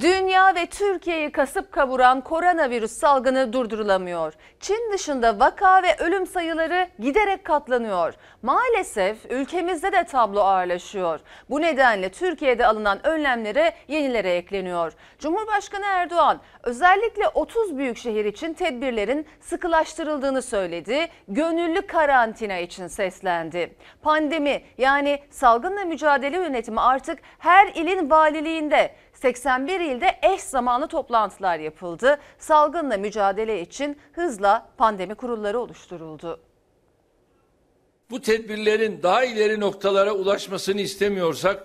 [0.00, 4.32] Dünya ve Türkiye'yi kasıp kavuran koronavirüs salgını durdurulamıyor.
[4.60, 8.14] Çin dışında vaka ve ölüm sayıları giderek katlanıyor.
[8.42, 11.20] Maalesef ülkemizde de tablo ağırlaşıyor.
[11.50, 14.92] Bu nedenle Türkiye'de alınan önlemlere yenilere ekleniyor.
[15.18, 21.06] Cumhurbaşkanı Erdoğan özellikle 30 büyük şehir için tedbirlerin sıkılaştırıldığını söyledi.
[21.28, 23.74] Gönüllü karantina için seslendi.
[24.02, 32.18] Pandemi yani salgınla mücadele yönetimi artık her ilin valiliğinde 81 ilde eş zamanlı toplantılar yapıldı.
[32.38, 36.40] Salgınla mücadele için hızla pandemi kurulları oluşturuldu.
[38.10, 41.62] Bu tedbirlerin daha ileri noktalara ulaşmasını istemiyorsak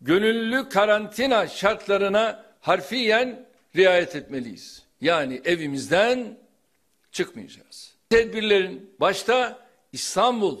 [0.00, 4.82] gönüllü karantina şartlarına harfiyen riayet etmeliyiz.
[5.00, 6.38] Yani evimizden
[7.12, 7.94] çıkmayacağız.
[8.10, 9.58] Tedbirlerin başta
[9.92, 10.58] İstanbul,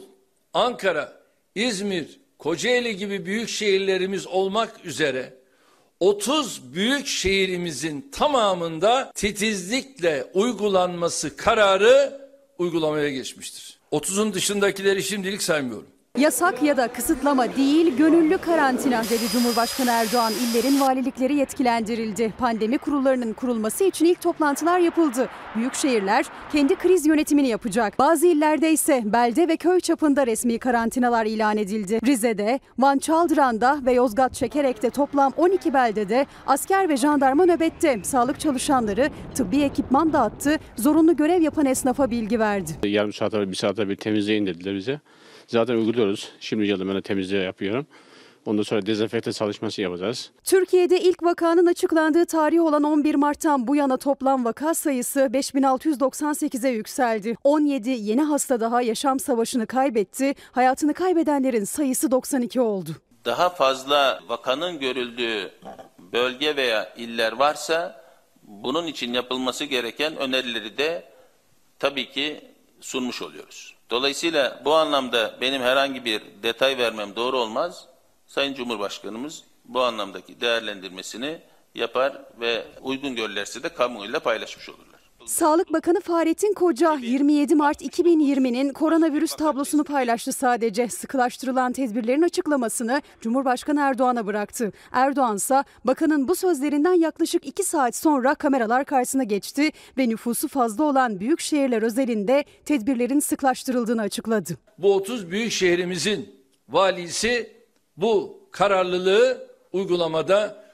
[0.54, 1.12] Ankara,
[1.54, 5.45] İzmir, Kocaeli gibi büyük şehirlerimiz olmak üzere
[6.00, 12.20] 30 büyük şehrimizin tamamında titizlikle uygulanması kararı
[12.58, 13.78] uygulamaya geçmiştir.
[13.92, 15.95] 30'un dışındakileri şimdilik saymıyorum.
[16.18, 20.32] Yasak ya da kısıtlama değil, gönüllü karantina dedi Cumhurbaşkanı Erdoğan.
[20.32, 22.34] İllerin valilikleri yetkilendirildi.
[22.38, 25.28] Pandemi kurullarının kurulması için ilk toplantılar yapıldı.
[25.56, 27.98] Büyük şehirler kendi kriz yönetimini yapacak.
[27.98, 32.00] Bazı illerde ise belde ve köy çapında resmi karantinalar ilan edildi.
[32.06, 38.00] Rize'de, Van Çaldıran'da ve Yozgat Çekerek'te toplam 12 beldede asker ve jandarma nöbette.
[38.02, 42.72] Sağlık çalışanları tıbbi ekipman dağıttı, zorunlu görev yapan esnafa bilgi verdi.
[42.84, 45.00] Yarım saate bir saate bir temizleyin dediler bize.
[45.46, 46.32] Zaten uyguluyoruz.
[46.40, 47.86] Şimdi geldim ben de temizliği yapıyorum.
[48.46, 50.30] Ondan sonra dezenfekte çalışması yapacağız.
[50.44, 57.36] Türkiye'de ilk vakanın açıklandığı tarih olan 11 Mart'tan bu yana toplam vaka sayısı 5698'e yükseldi.
[57.44, 60.34] 17 yeni hasta daha yaşam savaşını kaybetti.
[60.52, 62.90] Hayatını kaybedenlerin sayısı 92 oldu.
[63.24, 65.50] Daha fazla vakanın görüldüğü
[66.12, 68.04] bölge veya iller varsa
[68.42, 71.04] bunun için yapılması gereken önerileri de
[71.78, 72.40] tabii ki
[72.80, 73.75] sunmuş oluyoruz.
[73.90, 77.88] Dolayısıyla bu anlamda benim herhangi bir detay vermem doğru olmaz.
[78.26, 81.40] Sayın Cumhurbaşkanımız bu anlamdaki değerlendirmesini
[81.74, 84.85] yapar ve uygun görülürse de kamuoyuyla paylaşmış olurlar.
[85.26, 90.88] Sağlık Bakanı Fahrettin Koca 27 Mart 2020'nin koronavirüs tablosunu paylaştı sadece.
[90.88, 94.72] Sıkılaştırılan tedbirlerin açıklamasını Cumhurbaşkanı Erdoğan'a bıraktı.
[94.92, 100.84] Erdoğan ise bakanın bu sözlerinden yaklaşık 2 saat sonra kameralar karşısına geçti ve nüfusu fazla
[100.84, 104.58] olan büyük şehirler özelinde tedbirlerin sıklaştırıldığını açıkladı.
[104.78, 106.34] Bu 30 büyük şehrimizin
[106.68, 107.50] valisi
[107.96, 110.64] bu kararlılığı uygulamada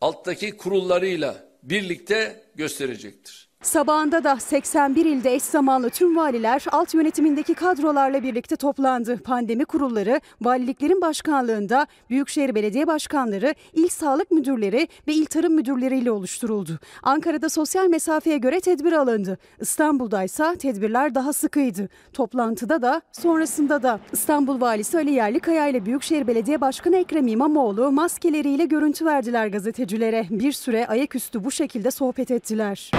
[0.00, 3.41] alttaki kurullarıyla birlikte gösterecektir.
[3.62, 9.18] Sabahında da 81 ilde eş zamanlı tüm valiler alt yönetimindeki kadrolarla birlikte toplandı.
[9.22, 16.78] Pandemi kurulları, valiliklerin başkanlığında Büyükşehir Belediye Başkanları, il sağlık müdürleri ve il tarım müdürleriyle oluşturuldu.
[17.02, 19.38] Ankara'da sosyal mesafeye göre tedbir alındı.
[19.60, 21.88] İstanbul'da ise tedbirler daha sıkıydı.
[22.12, 28.64] Toplantıda da sonrasında da İstanbul Valisi Ali Yerlikaya ile Büyükşehir Belediye Başkanı Ekrem İmamoğlu maskeleriyle
[28.64, 30.26] görüntü verdiler gazetecilere.
[30.30, 32.90] Bir süre ayaküstü bu şekilde sohbet ettiler.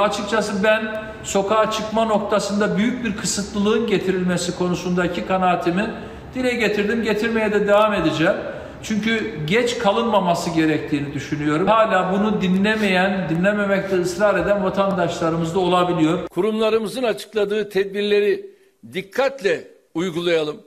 [0.00, 5.90] Açıkçası ben sokağa çıkma noktasında büyük bir kısıtlılığın getirilmesi konusundaki kanaatimi
[6.34, 7.02] dile getirdim.
[7.02, 8.36] Getirmeye de devam edeceğim.
[8.82, 11.66] Çünkü geç kalınmaması gerektiğini düşünüyorum.
[11.66, 16.28] Hala bunu dinlemeyen, dinlememekte ısrar eden vatandaşlarımız da olabiliyor.
[16.28, 18.50] Kurumlarımızın açıkladığı tedbirleri
[18.92, 20.62] dikkatle uygulayalım.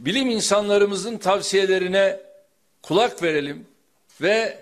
[0.00, 2.20] Bilim insanlarımızın tavsiyelerine
[2.82, 3.66] kulak verelim
[4.20, 4.58] ve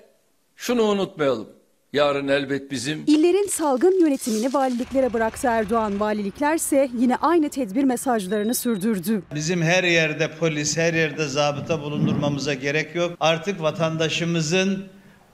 [0.56, 1.57] şunu unutmayalım.
[1.92, 6.00] Yarın elbet bizim İllerin salgın yönetimini valiliklere bıraktı Erdoğan.
[6.00, 9.22] Valiliklerse yine aynı tedbir mesajlarını sürdürdü.
[9.34, 13.16] Bizim her yerde polis, her yerde zabıta bulundurmamıza gerek yok.
[13.20, 14.84] Artık vatandaşımızın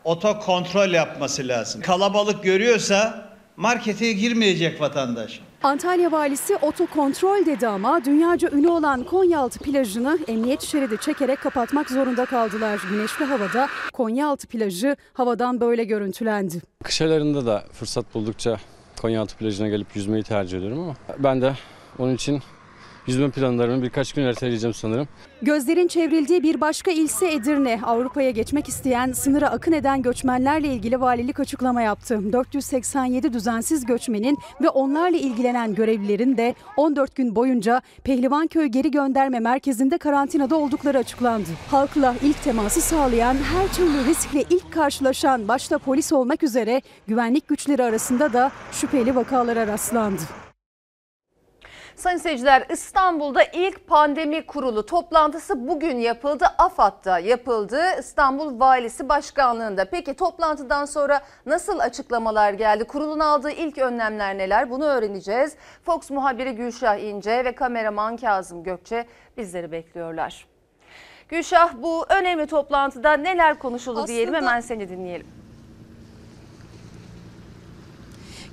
[0.04, 1.80] oto kontrol yapması lazım.
[1.80, 5.40] Kalabalık görüyorsa markete girmeyecek vatandaş.
[5.64, 12.24] Antalya valisi otokontrol dedi ama dünyaca ünlü olan Konyaaltı plajını emniyet şeridi çekerek kapatmak zorunda
[12.24, 12.80] kaldılar.
[12.90, 16.62] Güneşli havada Konyaaltı plajı havadan böyle görüntülendi.
[16.82, 18.56] Kış aylarında da fırsat buldukça
[19.00, 21.54] Konyaaltı plajına gelip yüzmeyi tercih ediyorum ama ben de
[21.98, 22.42] onun için
[23.06, 25.08] yüzme planlarımı birkaç gün erteleyeceğim sanırım.
[25.42, 27.80] Gözlerin çevrildiği bir başka ilse Edirne.
[27.84, 32.32] Avrupa'ya geçmek isteyen, sınıra akın eden göçmenlerle ilgili valilik açıklama yaptı.
[32.32, 39.98] 487 düzensiz göçmenin ve onlarla ilgilenen görevlilerin de 14 gün boyunca Pehlivanköy Geri Gönderme Merkezi'nde
[39.98, 41.48] karantinada oldukları açıklandı.
[41.70, 47.82] Halkla ilk teması sağlayan, her türlü riskle ilk karşılaşan başta polis olmak üzere güvenlik güçleri
[47.84, 50.43] arasında da şüpheli vakalara rastlandı.
[51.96, 56.46] Sayın seyirciler İstanbul'da ilk pandemi kurulu toplantısı bugün yapıldı.
[56.58, 57.80] AFAD'da yapıldı.
[57.98, 59.84] İstanbul Valisi Başkanlığında.
[59.84, 62.84] Peki toplantıdan sonra nasıl açıklamalar geldi?
[62.84, 64.70] Kurulun aldığı ilk önlemler neler?
[64.70, 65.56] Bunu öğreneceğiz.
[65.82, 69.06] Fox muhabiri Gülşah İnce ve kameraman Kazım Gökçe
[69.36, 70.46] bizleri bekliyorlar.
[71.28, 75.43] Gülşah bu önemli toplantıda neler konuşuldu diyelim Aslında- hemen seni dinleyelim.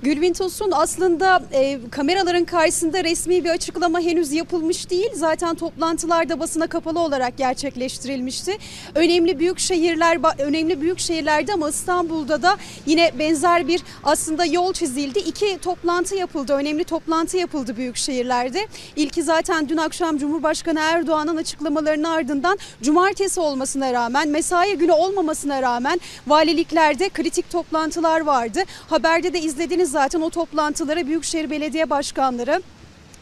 [0.02, 5.10] Gülbin Tosun aslında e, kameraların karşısında resmi bir açıklama henüz yapılmış değil.
[5.14, 8.58] Zaten toplantılarda basına kapalı olarak gerçekleştirilmişti.
[8.94, 12.56] Önemli büyük şehirler önemli büyük şehirlerde ama İstanbul'da da
[12.86, 15.18] yine benzer bir aslında yol çizildi.
[15.18, 16.52] İki toplantı yapıldı.
[16.52, 18.66] Önemli toplantı yapıldı büyük şehirlerde.
[18.96, 26.00] İlki zaten dün akşam Cumhurbaşkanı Erdoğan'ın açıklamalarının ardından cumartesi olmasına rağmen mesai günü olmamasına rağmen
[26.26, 28.62] valiliklerde kritik toplantılar vardı.
[28.88, 32.62] Haberde de izlediniz zaten o toplantılara Büyükşehir Belediye Başkanları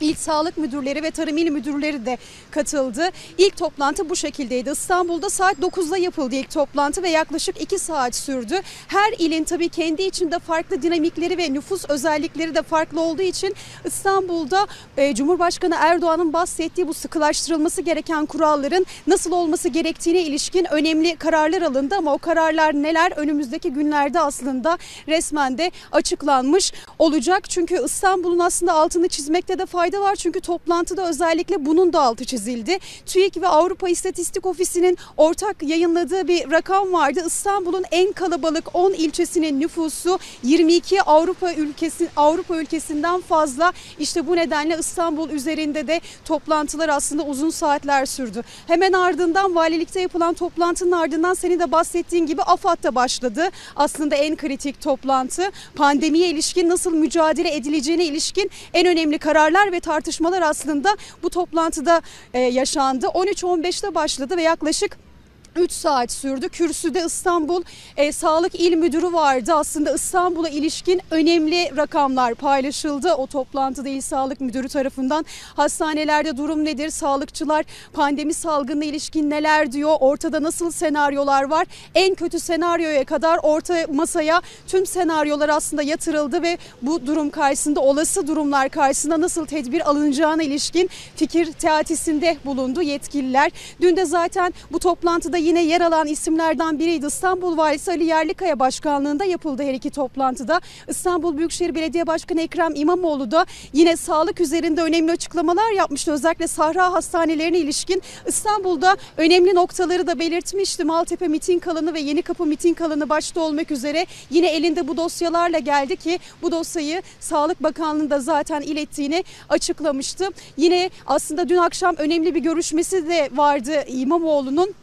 [0.01, 2.19] İl Sağlık Müdürleri ve Tarım İl Müdürleri de
[2.51, 3.11] katıldı.
[3.39, 4.71] İlk toplantı bu şekildeydi.
[4.71, 8.61] İstanbul'da saat 9'da yapıldı ilk toplantı ve yaklaşık 2 saat sürdü.
[8.89, 13.55] Her ilin tabii kendi içinde farklı dinamikleri ve nüfus özellikleri de farklı olduğu için
[13.85, 14.67] İstanbul'da
[14.97, 21.95] e, Cumhurbaşkanı Erdoğan'ın bahsettiği bu sıkılaştırılması gereken kuralların nasıl olması gerektiğine ilişkin önemli kararlar alındı
[21.99, 27.51] ama o kararlar neler önümüzdeki günlerde aslında resmen de açıklanmış olacak.
[27.51, 30.17] Çünkü İstanbul'un aslında altını çizmekte de fayda var.
[30.17, 32.79] Çünkü toplantıda özellikle bunun da altı çizildi.
[33.07, 37.23] TÜİK ve Avrupa İstatistik Ofisi'nin ortak yayınladığı bir rakam vardı.
[37.27, 43.73] İstanbul'un en kalabalık 10 ilçesinin nüfusu 22 Avrupa ülkesi Avrupa ülkesinden fazla.
[43.99, 48.43] İşte bu nedenle İstanbul üzerinde de toplantılar aslında uzun saatler sürdü.
[48.67, 53.49] Hemen ardından valilikte yapılan toplantının ardından senin de bahsettiğin gibi AFAD'da başladı.
[53.77, 55.43] Aslında en kritik toplantı
[55.75, 62.03] pandemiye ilişkin nasıl mücadele edileceğine ilişkin en önemli kararlar ve tartışmalar aslında bu toplantıda
[62.35, 63.07] e, yaşandı.
[63.07, 65.10] 13-15'te başladı ve yaklaşık
[65.57, 66.49] 3 saat sürdü.
[66.49, 67.63] Kürsüde İstanbul
[67.97, 69.53] e, Sağlık İl Müdürü vardı.
[69.55, 73.15] Aslında İstanbul'a ilişkin önemli rakamlar paylaşıldı.
[73.15, 75.25] O toplantıda İl Sağlık Müdürü tarafından
[75.57, 76.91] hastanelerde durum nedir?
[76.91, 79.97] Sağlıkçılar pandemi salgınına ilişkin neler diyor?
[80.01, 81.67] Ortada nasıl senaryolar var?
[81.95, 88.27] En kötü senaryoya kadar orta masaya tüm senaryolar aslında yatırıldı ve bu durum karşısında olası
[88.27, 93.53] durumlar karşısında nasıl tedbir alınacağına ilişkin fikir teatisinde bulundu yetkililer.
[93.81, 97.07] Dün de zaten bu toplantıda yine yer alan isimlerden biriydi.
[97.07, 100.61] İstanbul Valisi Ali Yerlikaya başkanlığında yapıldı her iki toplantıda.
[100.89, 106.13] İstanbul Büyükşehir Belediye Başkanı Ekrem İmamoğlu da yine sağlık üzerinde önemli açıklamalar yapmıştı.
[106.13, 110.85] Özellikle Sahra hastanelerine ilişkin İstanbul'da önemli noktaları da belirtmişti.
[110.85, 115.97] Maltepe miting alanı ve Yenikapı miting alanı başta olmak üzere yine elinde bu dosyalarla geldi
[115.97, 120.29] ki bu dosyayı Sağlık Bakanlığı'nda zaten ilettiğini açıklamıştı.
[120.57, 124.75] Yine aslında dün akşam önemli bir görüşmesi de vardı İmamoğlu'nun.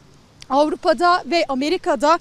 [0.50, 2.20] Avrupa'da ve Amerika'da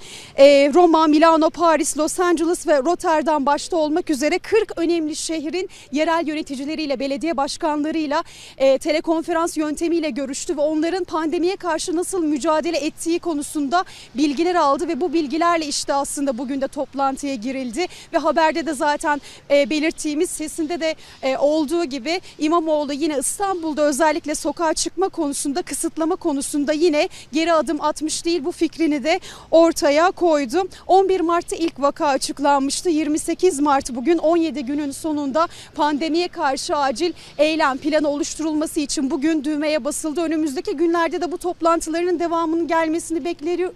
[0.75, 6.99] Roma, Milano, Paris, Los Angeles ve Rotterdam başta olmak üzere 40 önemli şehrin yerel yöneticileriyle,
[6.99, 8.25] belediye başkanlarıyla
[8.57, 13.85] telekonferans yöntemiyle görüştü ve onların pandemiye karşı nasıl mücadele ettiği konusunda
[14.15, 19.21] bilgiler aldı ve bu bilgilerle işte aslında bugün de toplantıya girildi ve haberde de zaten
[19.51, 20.95] belirttiğimiz sesinde de
[21.39, 28.16] olduğu gibi İmamoğlu yine İstanbul'da özellikle sokağa çıkma konusunda kısıtlama konusunda yine geri adım atmış
[28.25, 29.21] değil bu fikrini de
[29.51, 30.69] ortaya koydu.
[30.87, 32.89] 11 Mart'ta ilk vaka açıklanmıştı.
[32.91, 39.85] 28 Mart bugün 17 günün sonunda pandemiye karşı acil eylem planı oluşturulması için bugün düğmeye
[39.85, 40.21] basıldı.
[40.21, 43.25] Önümüzdeki günlerde de bu toplantıların devamının gelmesini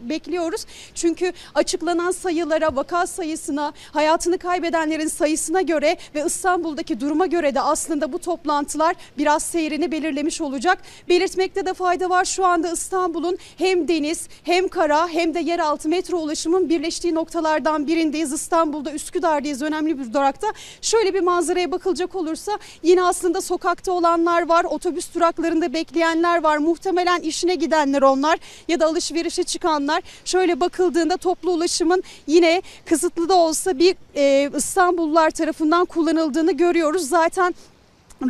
[0.00, 0.66] bekliyoruz.
[0.94, 8.12] Çünkü açıklanan sayılara, vaka sayısına, hayatını kaybedenlerin sayısına göre ve İstanbul'daki duruma göre de aslında
[8.12, 10.78] bu toplantılar biraz seyrini belirlemiş olacak.
[11.09, 12.25] Belirtmekte de fayda var.
[12.25, 18.32] Şu anda İstanbul'un hem deniz hem kara hem de yeraltı metro ulaşımın birleştiği noktalardan birindeyiz.
[18.32, 20.46] İstanbul'da Üsküdar'dayız önemli bir durakta.
[20.82, 26.58] Şöyle bir manzaraya bakılacak olursa yine aslında sokakta olanlar var, otobüs duraklarında bekleyenler var.
[26.58, 30.02] Muhtemelen işine gidenler onlar ya da alışverişe çıkanlar.
[30.25, 37.08] Şöyle bakıldığında toplu ulaşımın yine kısıtlı da olsa bir e, İstanbullular tarafından kullanıldığını görüyoruz.
[37.08, 37.54] Zaten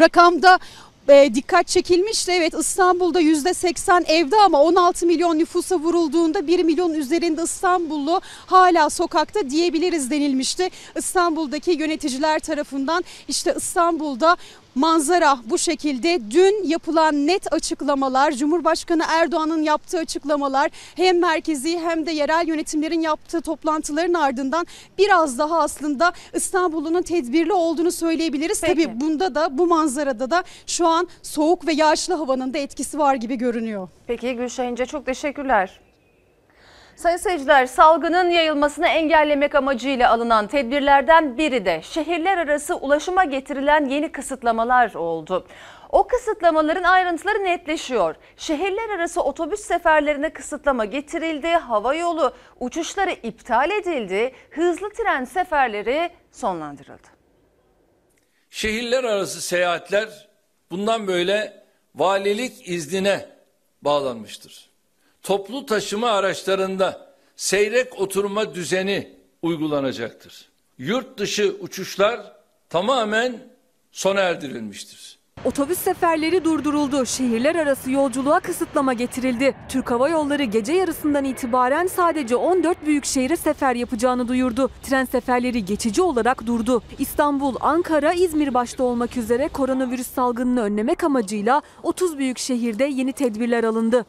[0.01, 0.59] rakamda
[1.11, 2.33] e, dikkat çekilmişti.
[2.33, 9.51] Evet İstanbul'da %80 evde ama 16 milyon nüfusa vurulduğunda 1 milyon üzerinde İstanbullu hala sokakta
[9.51, 10.71] diyebiliriz denilmişti.
[10.97, 14.37] İstanbul'daki yöneticiler tarafından işte İstanbul'da
[14.75, 16.31] manzara bu şekilde.
[16.31, 23.41] Dün yapılan net açıklamalar, Cumhurbaşkanı Erdoğan'ın yaptığı açıklamalar hem merkezi hem de yerel yönetimlerin yaptığı
[23.41, 24.67] toplantıların ardından
[24.99, 28.61] biraz daha aslında İstanbul'un tedbirli olduğunu söyleyebiliriz.
[28.61, 28.85] Peki.
[28.85, 33.15] Tabii bunda da bu manzarada da şu an soğuk ve yağışlı havanın da etkisi var
[33.15, 33.89] gibi görünüyor.
[34.07, 35.81] Peki Gülşah İnce çok teşekkürler.
[37.01, 44.13] Sayın seyirciler salgının yayılmasını engellemek amacıyla alınan tedbirlerden biri de şehirler arası ulaşıma getirilen yeni
[44.13, 45.47] kısıtlamalar oldu.
[45.89, 48.15] O kısıtlamaların ayrıntıları netleşiyor.
[48.37, 57.09] Şehirler arası otobüs seferlerine kısıtlama getirildi, hava yolu uçuşları iptal edildi, hızlı tren seferleri sonlandırıldı.
[58.51, 60.29] Şehirler arası seyahatler
[60.71, 61.63] bundan böyle
[61.95, 63.27] valilik iznine
[63.83, 64.70] bağlanmıştır.
[65.23, 70.49] Toplu taşıma araçlarında seyrek oturma düzeni uygulanacaktır.
[70.79, 72.33] Yurt dışı uçuşlar
[72.69, 73.49] tamamen
[73.93, 75.20] sona erdirilmiştir.
[75.45, 77.07] Otobüs seferleri durduruldu.
[77.07, 79.55] Şehirler arası yolculuğa kısıtlama getirildi.
[79.69, 84.71] Türk Hava Yolları gece yarısından itibaren sadece 14 büyük şehire sefer yapacağını duyurdu.
[84.83, 86.83] Tren seferleri geçici olarak durdu.
[86.99, 93.65] İstanbul, Ankara, İzmir başta olmak üzere koronavirüs salgınını önlemek amacıyla 30 büyük şehirde yeni tedbirler
[93.65, 94.07] alındı.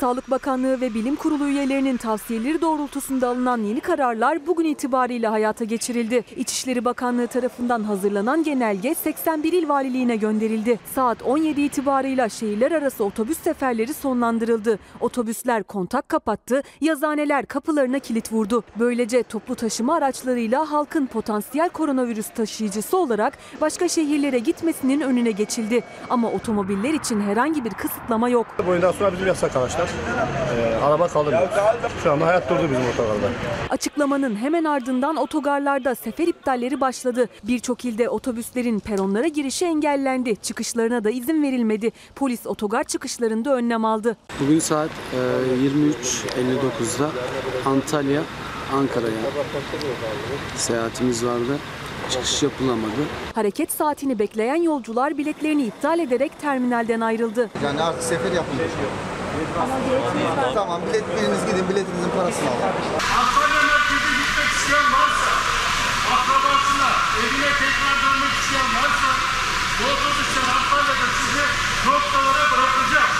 [0.00, 6.24] Sağlık Bakanlığı ve Bilim Kurulu üyelerinin tavsiyeleri doğrultusunda alınan yeni kararlar bugün itibariyle hayata geçirildi.
[6.36, 10.78] İçişleri Bakanlığı tarafından hazırlanan genelge 81 il valiliğine gönderildi.
[10.94, 14.78] Saat 17 itibarıyla şehirler arası otobüs seferleri sonlandırıldı.
[15.00, 18.64] Otobüsler kontak kapattı, yazaneler kapılarına kilit vurdu.
[18.78, 25.84] Böylece toplu taşıma araçlarıyla halkın potansiyel koronavirüs taşıyıcısı olarak başka şehirlere gitmesinin önüne geçildi.
[26.10, 28.46] Ama otomobiller için herhangi bir kısıtlama yok.
[28.66, 29.87] Bundan sonra bizim yasak arkadaşlar.
[30.56, 31.54] Ee, araba kaldırmıyoruz.
[32.02, 33.26] Şu anda hayat durdu bizim otogarda.
[33.70, 37.28] Açıklamanın hemen ardından otogarlarda sefer iptalleri başladı.
[37.42, 40.36] Birçok ilde otobüslerin peronlara girişi engellendi.
[40.36, 41.92] Çıkışlarına da izin verilmedi.
[42.14, 44.16] Polis otogar çıkışlarında önlem aldı.
[44.40, 47.10] Bugün saat e, 23.59'da
[47.66, 48.22] Antalya,
[48.74, 49.12] Ankara'ya
[50.56, 51.58] seyahatimiz vardı.
[52.10, 52.92] Çıkış yapılamadı.
[53.34, 57.50] Hareket saatini bekleyen yolcular biletlerini iptal ederek terminalden ayrıldı.
[57.64, 58.68] Yani artık sefer yapılıyor.
[60.54, 62.62] Tamam bilet biriniz gidin biletinizin parasını alın.
[63.18, 65.30] Antalya merkeze gitmek isteyen varsa,
[66.14, 66.90] akrabasına,
[67.22, 69.10] evine tekrar dönmek isteyen varsa,
[69.78, 71.44] bu otobüsler Antalya'da sizi
[71.86, 73.10] noktalara bırakacak.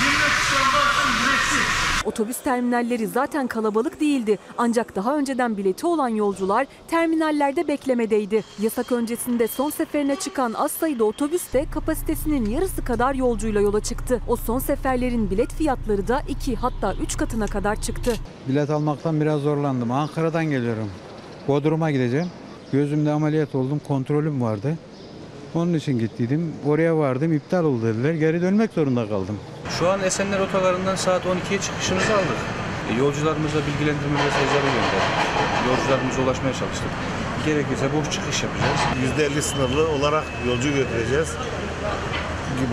[0.00, 1.93] Girmek isteyen varsa ücretsiz.
[2.04, 4.38] Otobüs terminalleri zaten kalabalık değildi.
[4.58, 8.44] Ancak daha önceden bileti olan yolcular terminallerde beklemedeydi.
[8.62, 14.20] Yasak öncesinde son seferine çıkan az sayıda otobüs de kapasitesinin yarısı kadar yolcuyla yola çıktı.
[14.28, 18.14] O son seferlerin bilet fiyatları da 2 hatta 3 katına kadar çıktı.
[18.48, 19.90] Bilet almaktan biraz zorlandım.
[19.90, 20.90] Ankara'dan geliyorum.
[21.48, 22.26] Bodrum'a gideceğim.
[22.72, 23.80] Gözümde ameliyat oldum.
[23.88, 24.78] Kontrolüm vardı.
[25.54, 26.52] Onun için gittiydim.
[26.66, 27.32] Oraya vardım.
[27.32, 28.14] iptal oldu dediler.
[28.14, 29.36] Geri dönmek zorunda kaldım.
[29.78, 32.38] Şu an Esenler Otogarı'ndan saat 12'ye çıkışımızı aldık.
[32.90, 35.14] E, Yolcularımıza bilgilendirme mesajları gönderdik.
[35.68, 36.88] Yolcularımıza ulaşmaya çalıştık.
[37.46, 38.80] Gerekirse boş çıkış yapacağız.
[39.38, 41.28] %50 sınırlı olarak yolcu götüreceğiz.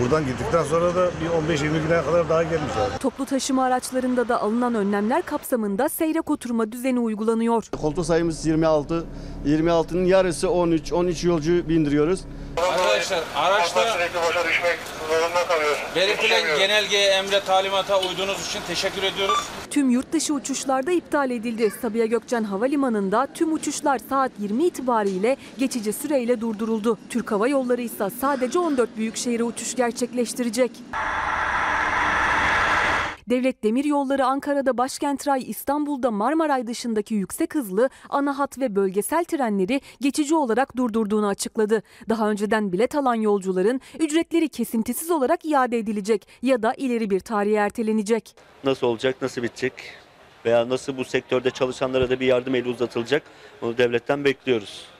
[0.02, 1.10] Buradan gittikten sonra da
[1.48, 2.98] bir 15-20 güne kadar daha gelmişler.
[3.00, 7.64] Toplu taşıma araçlarında da alınan önlemler kapsamında seyrek oturma düzeni uygulanıyor.
[7.80, 9.04] Koltuk sayımız 26.
[9.46, 10.92] 26'nın yarısı 13.
[10.92, 12.20] 13 yolcu bindiriyoruz.
[12.56, 13.98] Arkadaşlar araçta
[15.96, 19.38] belirtilen genelgeye, emre, talimata uyduğunuz için teşekkür ediyoruz.
[19.70, 21.72] Tüm yurt dışı uçuşlarda iptal edildi.
[21.82, 26.98] Sabiha Gökçen Havalimanı'nda tüm uçuşlar saat 20 itibariyle geçici süreyle durduruldu.
[27.10, 30.70] Türk Hava Yolları ise sadece 14 büyük şehire uçuş gerçekleştirecek.
[33.32, 39.80] Devlet Demiryolları Ankara'da Başkent Ray, İstanbul'da Marmaray dışındaki yüksek hızlı ana hat ve bölgesel trenleri
[40.00, 41.82] geçici olarak durdurduğunu açıkladı.
[42.08, 47.56] Daha önceden bilet alan yolcuların ücretleri kesintisiz olarak iade edilecek ya da ileri bir tarihe
[47.56, 48.36] ertelenecek.
[48.64, 49.72] Nasıl olacak, nasıl bitecek
[50.44, 53.22] veya nasıl bu sektörde çalışanlara da bir yardım eli uzatılacak
[53.62, 54.91] onu devletten bekliyoruz.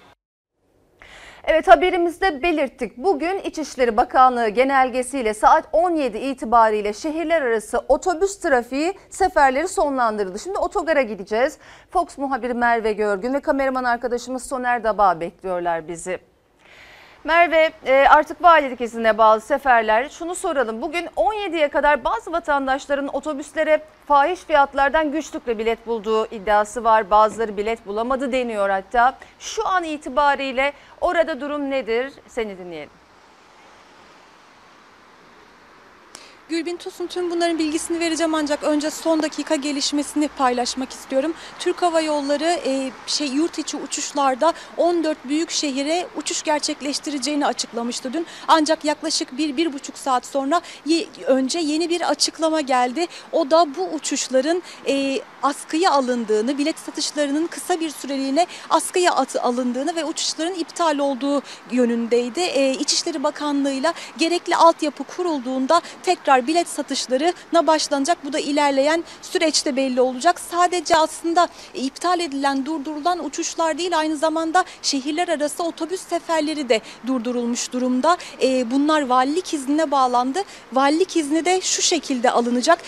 [1.45, 2.97] Evet haberimizde belirttik.
[2.97, 10.39] Bugün İçişleri Bakanlığı genelgesiyle saat 17 itibariyle şehirler arası otobüs trafiği seferleri sonlandırıldı.
[10.39, 11.59] Şimdi otogara gideceğiz.
[11.91, 16.32] Fox muhabiri Merve Görgün ve kameraman arkadaşımız Soner Daba bekliyorlar bizi.
[17.25, 20.09] Merve e, artık valilik iznine bağlı seferler.
[20.09, 20.83] Şunu soralım.
[20.83, 27.11] Bugün 17'ye kadar bazı vatandaşların otobüslere fahiş fiyatlardan güçlükle bilet bulduğu iddiası var.
[27.11, 29.15] Bazıları bilet bulamadı deniyor hatta.
[29.39, 32.13] Şu an itibariyle orada durum nedir?
[32.29, 33.02] Seni dinleyelim.
[36.53, 41.35] Gülbin Tosun tüm bunların bilgisini vereceğim ancak önce son dakika gelişmesini paylaşmak istiyorum.
[41.59, 48.27] Türk Hava Yolları e, şey yurt içi uçuşlarda 14 büyük şehire uçuş gerçekleştireceğini açıklamıştı dün.
[48.49, 53.07] Ancak yaklaşık bir, bir buçuk saat sonra ye- önce yeni bir açıklama geldi.
[53.33, 59.97] O da bu uçuşların e, askıya alındığını, bilet satışlarının kısa bir süreliğine askıya atı alındığını
[59.97, 62.41] ve uçuşların iptal olduğu yönündeydi.
[62.41, 68.19] E, İçişleri Bakanlığı'yla gerekli altyapı kurulduğunda tekrar bilet satışlarına başlanacak.
[68.25, 70.41] Bu da ilerleyen süreçte belli olacak.
[70.51, 77.73] Sadece aslında iptal edilen, durdurulan uçuşlar değil aynı zamanda şehirler arası otobüs seferleri de durdurulmuş
[77.73, 78.17] durumda.
[78.43, 80.43] E, bunlar valilik iznine bağlandı.
[80.73, 82.79] Valilik izni de şu şekilde alınacak.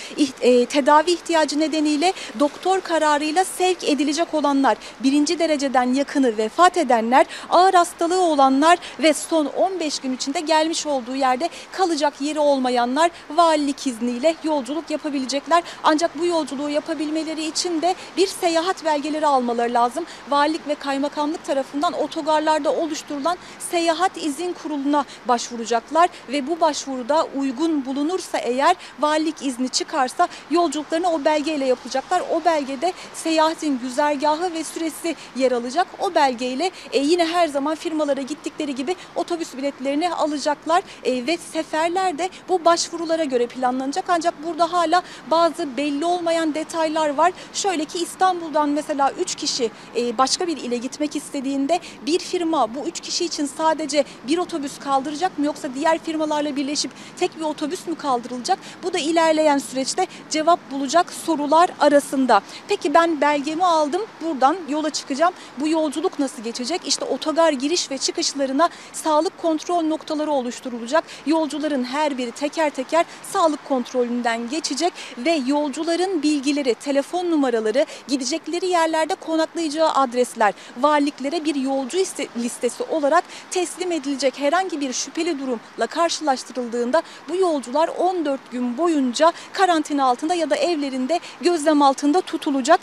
[0.40, 7.74] E, tedavi ihtiyacı nedeniyle doktor kararıyla sevk edilecek olanlar, birinci dereceden yakını vefat edenler, ağır
[7.74, 13.10] hastalığı olanlar ve son 15 gün içinde gelmiş olduğu yerde kalacak yeri olmayanlar
[13.44, 15.62] valilik izniyle yolculuk yapabilecekler.
[15.84, 20.04] Ancak bu yolculuğu yapabilmeleri için de bir seyahat belgeleri almaları lazım.
[20.30, 23.36] Valilik ve kaymakamlık tarafından otogarlarda oluşturulan
[23.70, 31.24] seyahat izin kuruluna başvuracaklar ve bu başvuruda uygun bulunursa eğer valilik izni çıkarsa yolculuklarını o
[31.24, 32.22] belgeyle yapacaklar.
[32.32, 35.86] O belgede seyahatin güzergahı ve süresi yer alacak.
[36.00, 42.18] O belgeyle e, yine her zaman firmalara gittikleri gibi otobüs biletlerini alacaklar E, ve seferler
[42.18, 44.04] de bu başvurulara göre planlanacak.
[44.08, 47.32] Ancak burada hala bazı belli olmayan detaylar var.
[47.52, 52.88] Şöyle ki İstanbul'dan mesela 3 kişi e, başka bir ile gitmek istediğinde bir firma bu
[52.88, 57.86] 3 kişi için sadece bir otobüs kaldıracak mı yoksa diğer firmalarla birleşip tek bir otobüs
[57.86, 58.58] mü kaldırılacak?
[58.82, 62.40] Bu da ilerleyen süreçte cevap bulacak sorular arasında.
[62.68, 64.02] Peki ben belgemi aldım.
[64.22, 65.34] Buradan yola çıkacağım.
[65.60, 66.80] Bu yolculuk nasıl geçecek?
[66.86, 71.04] İşte otogar giriş ve çıkışlarına sağlık kontrol noktaları oluşturulacak.
[71.26, 79.14] Yolcuların her biri teker teker sağlık kontrolünden geçecek ve yolcuların bilgileri, telefon numaraları, gidecekleri yerlerde
[79.14, 84.38] konaklayacağı adresler valiliklere bir yolcu iste- listesi olarak teslim edilecek.
[84.38, 91.20] Herhangi bir şüpheli durumla karşılaştırıldığında bu yolcular 14 gün boyunca karantina altında ya da evlerinde
[91.40, 92.80] gözlem altında tutulacak.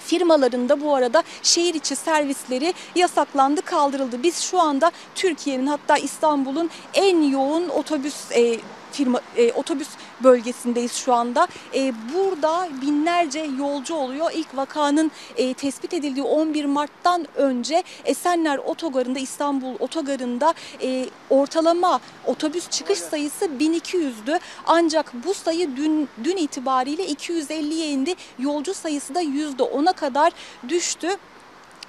[0.00, 4.22] Firmalarında bu arada şehir içi servisleri yasaklandı, kaldırıldı.
[4.22, 8.60] Biz şu anda Türkiye'nin hatta İstanbul'un en yoğun otobüs e,
[8.98, 9.88] firma e, otobüs
[10.22, 11.48] bölgesindeyiz şu anda.
[11.74, 14.30] E, burada binlerce yolcu oluyor.
[14.34, 22.68] İlk vakanın e, tespit edildiği 11 Mart'tan önce Esenler Otogarı'nda İstanbul Otogarı'nda e, ortalama otobüs
[22.68, 24.40] çıkış sayısı 1200'dü.
[24.66, 28.14] Ancak bu sayı dün dün itibariyle 250'ye indi.
[28.38, 30.32] Yolcu sayısı da %10'a kadar
[30.68, 31.08] düştü.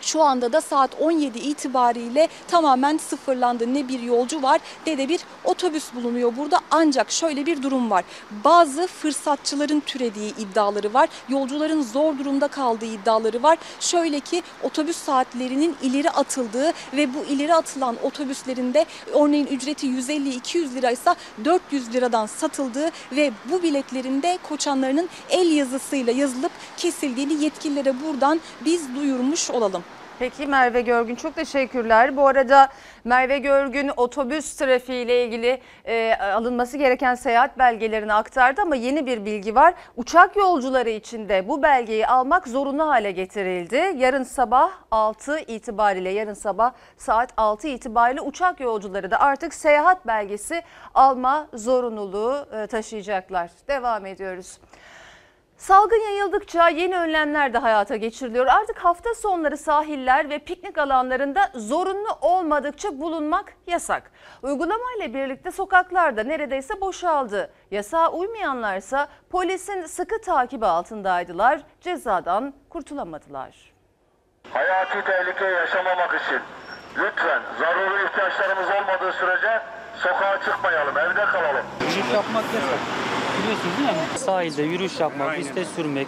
[0.02, 3.74] Şu anda da saat 17 itibariyle tamamen sıfırlandı.
[3.74, 6.60] Ne bir yolcu var ne de bir otobüs bulunuyor burada.
[6.72, 8.04] Ancak şöyle bir durum var.
[8.44, 11.10] Bazı fırsatçıların türediği iddiaları var.
[11.30, 13.58] Yolcuların zor durumda kaldığı iddiaları var.
[13.80, 21.16] Şöyle ki otobüs saatlerinin ileri atıldığı ve bu ileri atılan otobüslerinde örneğin ücreti 150-200 liraysa
[21.46, 28.96] 400 liradan satıldığı ve bu biletlerin de koçanlarının el yazısıyla yazılıp kesildiğini yetkililere buradan biz
[28.96, 29.84] duyurmuş olalım.
[30.20, 32.18] Peki Merve Görgün çok teşekkürler.
[32.18, 32.70] Bu arada
[33.04, 39.26] Merve Görgün otobüs trafiği ile ilgili e, alınması gereken seyahat belgelerini aktardı ama yeni bir
[39.26, 39.74] bilgi var.
[39.98, 43.94] Uçak yolcuları için de bu belgeyi almak zorunlu hale getirildi.
[43.98, 50.62] Yarın sabah 6 itibariyle yarın sabah saat 6 itibariyle uçak yolcuları da artık seyahat belgesi
[50.96, 53.52] alma zorunluluğu e, taşıyacaklar.
[53.68, 54.60] Devam ediyoruz.
[55.60, 58.48] Salgın yayıldıkça yeni önlemler de hayata geçiriliyor.
[58.48, 64.12] Artık hafta sonları sahiller ve piknik alanlarında zorunlu olmadıkça bulunmak yasak.
[64.42, 67.52] Uygulamayla birlikte sokaklarda neredeyse boşaldı.
[67.72, 71.62] Yasağa uymayanlarsa polisin sıkı takibi altındaydılar.
[71.82, 73.74] Cezadan kurtulamadılar.
[74.54, 76.40] Hayati tehlike yaşamamak için
[76.98, 79.62] lütfen zaruri ihtiyaçlarımız olmadığı sürece
[79.98, 81.66] sokağa çıkmayalım, evde kalalım.
[81.82, 82.80] Yürüyüş yapmak yasak.
[83.50, 84.20] Biliyorsunuz değil mi?
[84.20, 86.08] Sahilde yürüyüş yapmak, bisiklet sürmek,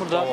[0.00, 0.26] burada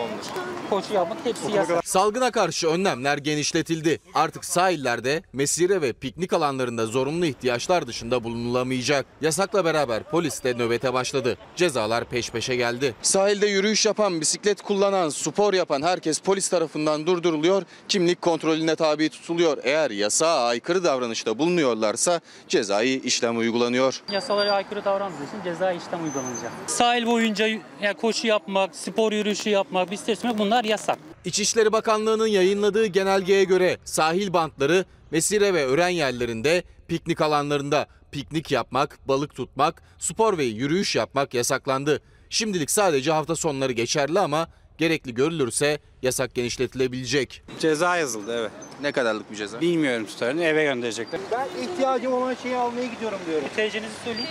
[0.69, 1.87] koşu yapmak hepsi yasak.
[1.87, 3.99] Salgına karşı önlemler genişletildi.
[4.13, 9.05] Artık sahillerde, mesire ve piknik alanlarında zorunlu ihtiyaçlar dışında bulunulamayacak.
[9.21, 11.37] Yasakla beraber polis de nöbete başladı.
[11.55, 12.95] Cezalar peş peşe geldi.
[13.01, 17.63] Sahilde yürüyüş yapan, bisiklet kullanan, spor yapan herkes polis tarafından durduruluyor.
[17.87, 19.57] Kimlik kontrolüne tabi tutuluyor.
[19.63, 24.01] Eğer yasağa aykırı davranışta bulunuyorlarsa cezai işlem uygulanıyor.
[24.11, 26.03] Yasalara aykırı davrandığı için ceza işlem
[26.35, 26.69] uygulanacak.
[26.69, 27.47] Sahil boyunca
[27.81, 30.99] yani koşu yapmak, spor yürüyüşü yapmak, bisiklet sürmek bunlar yasak.
[31.25, 38.99] İçişleri Bakanlığı'nın yayınladığı genelgeye göre sahil bantları, mesire ve ören yerlerinde Piknik alanlarında piknik yapmak,
[39.07, 42.01] balık tutmak, spor ve yürüyüş yapmak yasaklandı.
[42.29, 47.43] Şimdilik sadece hafta sonları geçerli ama gerekli görülürse yasak genişletilebilecek.
[47.59, 48.51] Ceza yazıldı evet.
[48.81, 49.61] Ne kadarlık bir ceza?
[49.61, 51.21] Bilmiyorum tutarını eve gönderecekler.
[51.31, 53.47] Ben ihtiyacım olan şeyi almaya gidiyorum diyorum.
[53.55, 54.27] TC'nizi söyleyin.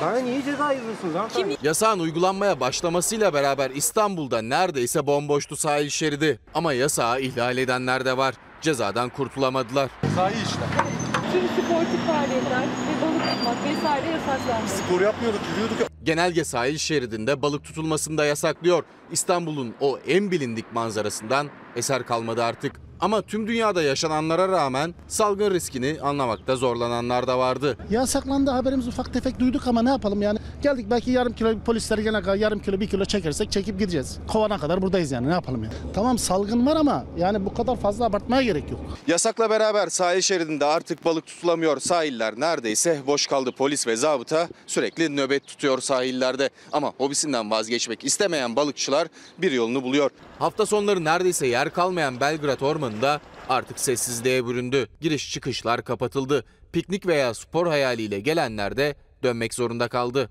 [0.00, 1.56] Bana niye ceza yazıyorsunuz hanımefendi?
[1.62, 6.38] Yasağın uygulanmaya başlamasıyla beraber İstanbul'da neredeyse bomboştu sahil şeridi.
[6.54, 8.34] Ama yasağı ihlal edenler de var.
[8.60, 9.90] Cezadan kurtulamadılar.
[10.16, 11.03] Sahi işler.
[11.34, 14.68] Tüm sportif faaliyetler ve balık tutmak vesaire yasaklandı.
[14.68, 15.88] Spor yapmıyorduk, yürüyorduk.
[16.02, 18.84] Genelge sahil şeridinde balık tutulmasını da yasaklıyor.
[19.12, 22.72] İstanbul'un o en bilindik manzarasından eser kalmadı artık.
[23.04, 27.78] Ama tüm dünyada yaşananlara rağmen salgın riskini anlamakta zorlananlar da vardı.
[27.90, 30.38] Yasaklandı haberimiz ufak tefek duyduk ama ne yapalım yani.
[30.62, 34.18] Geldik belki yarım kilo polisler gene kadar yarım kilo bir kilo çekersek çekip gideceğiz.
[34.28, 35.74] Kovana kadar buradayız yani ne yapalım yani.
[35.94, 38.80] Tamam salgın var ama yani bu kadar fazla abartmaya gerek yok.
[39.06, 41.80] Yasakla beraber sahil şeridinde artık balık tutulamıyor.
[41.80, 43.52] Sahiller neredeyse boş kaldı.
[43.52, 46.50] Polis ve zabıta sürekli nöbet tutuyor sahillerde.
[46.72, 50.10] Ama hobisinden vazgeçmek istemeyen balıkçılar bir yolunu buluyor.
[50.38, 52.60] Hafta sonları neredeyse yer kalmayan Belgrad
[52.94, 54.88] Ormanı'nda artık sessizliğe büründü.
[55.00, 56.44] Giriş çıkışlar kapatıldı.
[56.72, 60.30] Piknik veya spor hayaliyle gelenler de dönmek zorunda kaldı.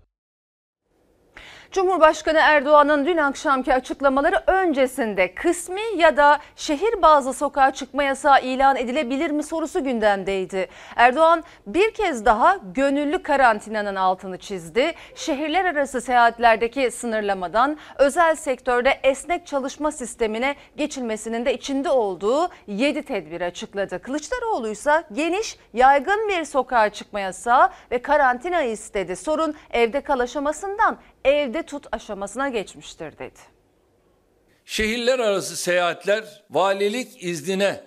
[1.73, 8.75] Cumhurbaşkanı Erdoğan'ın dün akşamki açıklamaları öncesinde kısmi ya da şehir bazı sokağa çıkma yasağı ilan
[8.75, 10.67] edilebilir mi sorusu gündemdeydi.
[10.95, 14.93] Erdoğan bir kez daha gönüllü karantinanın altını çizdi.
[15.15, 23.41] Şehirler arası seyahatlerdeki sınırlamadan özel sektörde esnek çalışma sistemine geçilmesinin de içinde olduğu 7 tedbir
[23.41, 24.01] açıkladı.
[24.01, 29.15] Kılıçdaroğlu ise geniş, yaygın bir sokağa çıkma yasağı ve karantina istedi.
[29.15, 33.39] Sorun evde kal aşamasından evde tut aşamasına geçmiştir dedi.
[34.65, 37.83] Şehirler arası seyahatler valilik iznine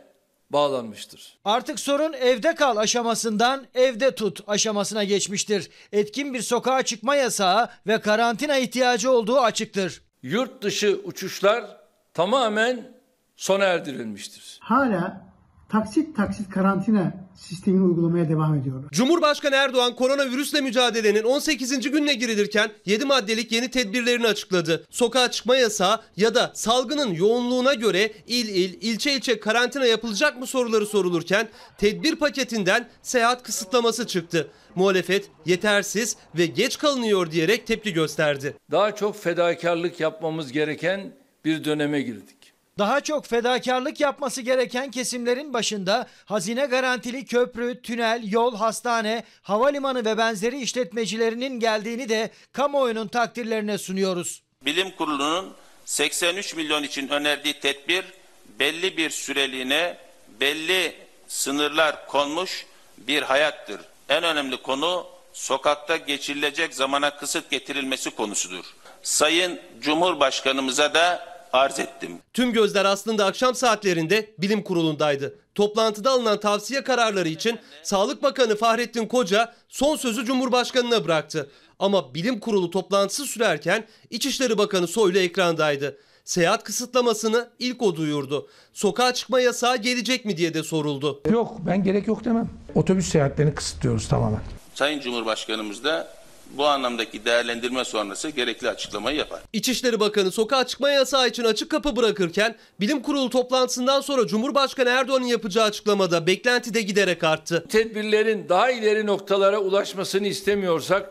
[0.51, 1.38] bağlanmıştır.
[1.44, 5.70] Artık sorun evde kal aşamasından evde tut aşamasına geçmiştir.
[5.92, 10.03] Etkin bir sokağa çıkma yasağı ve karantina ihtiyacı olduğu açıktır.
[10.22, 11.77] Yurt dışı uçuşlar
[12.14, 12.92] tamamen
[13.37, 14.59] sona erdirilmiştir.
[14.62, 15.27] Hala
[15.68, 18.90] taksit taksit karantina sistemini uygulamaya devam ediyorlar.
[18.92, 21.90] Cumhurbaşkanı Erdoğan koronavirüsle mücadelenin 18.
[21.90, 24.87] gününe girilirken 7 maddelik yeni tedbirlerini açıkladı.
[24.90, 30.46] Sokağa çıkma yasağı ya da salgının yoğunluğuna göre il il, ilçe ilçe karantina yapılacak mı
[30.46, 31.48] soruları sorulurken
[31.79, 34.50] tedbir paketinden seyahat kısıtlaması çıktı.
[34.74, 38.57] Muhalefet yetersiz ve geç kalınıyor diyerek tepki gösterdi.
[38.70, 41.12] Daha çok fedakarlık yapmamız gereken
[41.44, 42.45] bir döneme girdik.
[42.79, 50.19] Daha çok fedakarlık yapması gereken kesimlerin başında hazine garantili köprü, tünel, yol, hastane, havalimanı ve
[50.19, 54.43] benzeri işletmecilerinin geldiğini de kamuoyunun takdirlerine sunuyoruz.
[54.62, 58.05] Bilim Kurulu'nun 83 milyon için önerdiği tedbir
[58.59, 59.99] belli bir süreliğine
[60.41, 60.95] belli
[61.29, 62.67] sınırlar konmuş
[62.99, 63.81] bir hayattır.
[64.09, 68.65] En önemli konu sokakta geçirilecek zamana kısıt getirilmesi konusudur.
[69.03, 72.18] Sayın Cumhurbaşkanımıza da arz ettim.
[72.32, 75.38] Tüm gözler aslında akşam saatlerinde bilim kurulundaydı.
[75.54, 81.50] Toplantıda alınan tavsiye kararları için Sağlık Bakanı Fahrettin Koca son sözü Cumhurbaşkanı'na bıraktı.
[81.78, 85.98] Ama bilim kurulu toplantısı sürerken İçişleri Bakanı Soylu ekrandaydı.
[86.24, 88.48] Seyahat kısıtlamasını ilk o duyurdu.
[88.72, 91.20] Sokağa çıkma yasağı gelecek mi diye de soruldu.
[91.30, 92.48] Yok ben gerek yok demem.
[92.74, 94.40] Otobüs seyahatlerini kısıtlıyoruz tamamen.
[94.74, 96.15] Sayın Cumhurbaşkanımız da
[96.50, 99.40] bu anlamdaki değerlendirme sonrası gerekli açıklamayı yapar.
[99.52, 105.24] İçişleri Bakanı sokağa çıkma yasağı için açık kapı bırakırken bilim kurulu toplantısından sonra Cumhurbaşkanı Erdoğan'ın
[105.26, 107.66] yapacağı açıklamada beklenti de giderek arttı.
[107.68, 111.11] Tedbirlerin daha ileri noktalara ulaşmasını istemiyorsak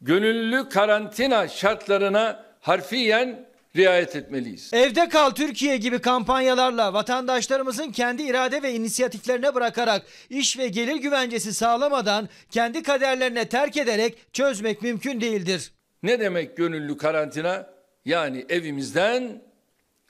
[0.00, 4.70] gönüllü karantina şartlarına harfiyen riayet etmeliyiz.
[4.74, 11.54] Evde kal Türkiye gibi kampanyalarla vatandaşlarımızın kendi irade ve inisiyatiflerine bırakarak iş ve gelir güvencesi
[11.54, 15.72] sağlamadan kendi kaderlerine terk ederek çözmek mümkün değildir.
[16.02, 17.72] Ne demek gönüllü karantina?
[18.04, 19.42] Yani evimizden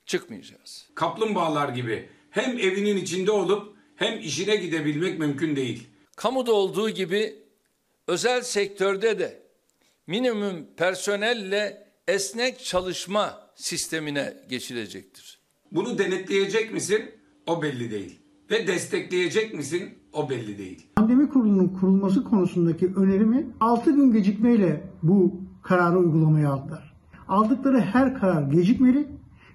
[0.06, 0.88] çıkmayacağız.
[0.94, 5.88] Kaplumbağalar gibi hem evinin içinde olup hem işine gidebilmek mümkün değil.
[6.16, 7.36] Kamuda olduğu gibi
[8.06, 9.42] özel sektörde de
[10.06, 15.40] minimum personelle esnek çalışma sistemine geçilecektir.
[15.72, 17.02] Bunu denetleyecek misin?
[17.46, 18.20] O belli değil.
[18.50, 19.98] Ve destekleyecek misin?
[20.12, 20.86] O belli değil.
[20.96, 26.94] Pandemi kurulunun kurulması konusundaki önerimi 6 gün gecikmeyle bu kararı uygulamaya aldılar.
[27.28, 29.08] Aldıkları her karar gecikmeli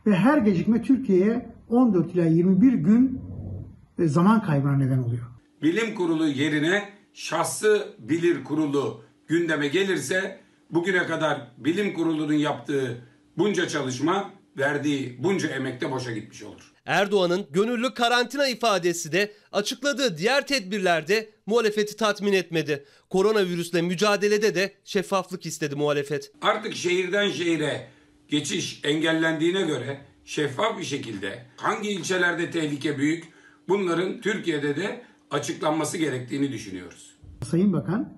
[0.05, 3.21] ve her gecikme Türkiye'ye 14 ila 21 gün
[3.99, 5.25] e, zaman kaybına neden oluyor.
[5.61, 10.39] Bilim kurulu yerine şahsı bilir kurulu gündeme gelirse
[10.71, 13.03] bugüne kadar bilim kurulunun yaptığı
[13.37, 16.73] bunca çalışma verdiği bunca emek de boşa gitmiş olur.
[16.85, 22.85] Erdoğan'ın gönüllü karantina ifadesi de açıkladığı diğer tedbirlerde muhalefeti tatmin etmedi.
[23.09, 26.31] Koronavirüsle mücadelede de şeffaflık istedi muhalefet.
[26.41, 27.87] Artık şehirden şehire
[28.27, 33.23] geçiş engellendiğine göre şeffaf bir şekilde hangi ilçelerde tehlike büyük
[33.69, 37.17] bunların Türkiye'de de açıklanması gerektiğini düşünüyoruz.
[37.51, 38.13] Sayın Bakan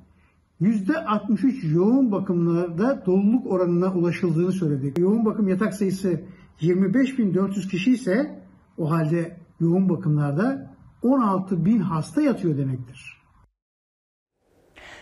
[0.62, 5.02] %63 yoğun bakımlarda doluluk oranına ulaşıldığını söyledi.
[5.02, 6.22] Yoğun bakım yatak sayısı
[6.62, 8.44] 25.400 kişi ise
[8.78, 13.19] o halde yoğun bakımlarda 16.000 hasta yatıyor demektir.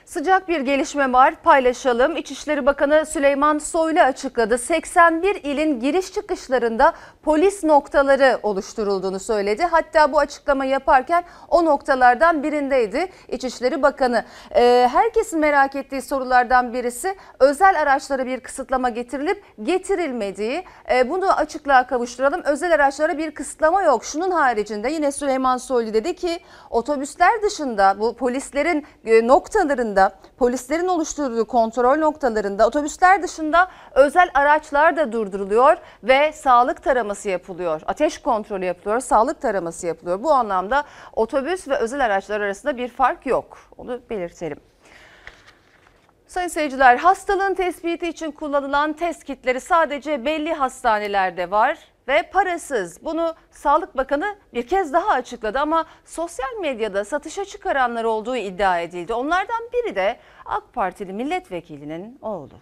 [0.08, 2.18] Sıcak bir gelişme var paylaşalım.
[2.18, 4.58] İçişleri Bakanı Süleyman Soylu açıkladı.
[4.58, 6.94] 81 ilin giriş çıkışlarında
[7.24, 9.64] polis noktaları oluşturulduğunu söyledi.
[9.64, 14.24] Hatta bu açıklama yaparken o noktalardan birindeydi İçişleri Bakanı.
[14.56, 20.64] Ee, herkesin merak ettiği sorulardan birisi özel araçlara bir kısıtlama getirilip getirilmediği.
[20.92, 22.42] Ee, bunu açıklığa kavuşturalım.
[22.46, 24.06] Özel araçlara bir kısıtlama yok.
[24.06, 26.40] Şunun haricinde yine Süleyman Soylu dedi ki
[26.70, 29.28] otobüsler dışında bu polislerin e,
[29.98, 37.82] noktalarında polislerin oluşturduğu kontrol noktalarında otobüsler dışında özel araçlar da durduruluyor ve sağlık taraması yapılıyor.
[37.88, 40.24] Ateş kontrolü yapılıyor, sağlık taraması yapılıyor.
[40.24, 40.84] Bu anlamda
[41.16, 43.58] otobüs ve özel araçlar arasında bir fark yok.
[43.78, 44.60] Onu belirtelim.
[46.28, 53.04] Sayın seyirciler hastalığın tespiti için kullanılan test kitleri sadece belli hastanelerde var ve parasız.
[53.04, 59.14] Bunu Sağlık Bakanı bir kez daha açıkladı ama sosyal medyada satışa çıkaranlar olduğu iddia edildi.
[59.14, 62.54] Onlardan biri de AK Partili milletvekilinin oğlu.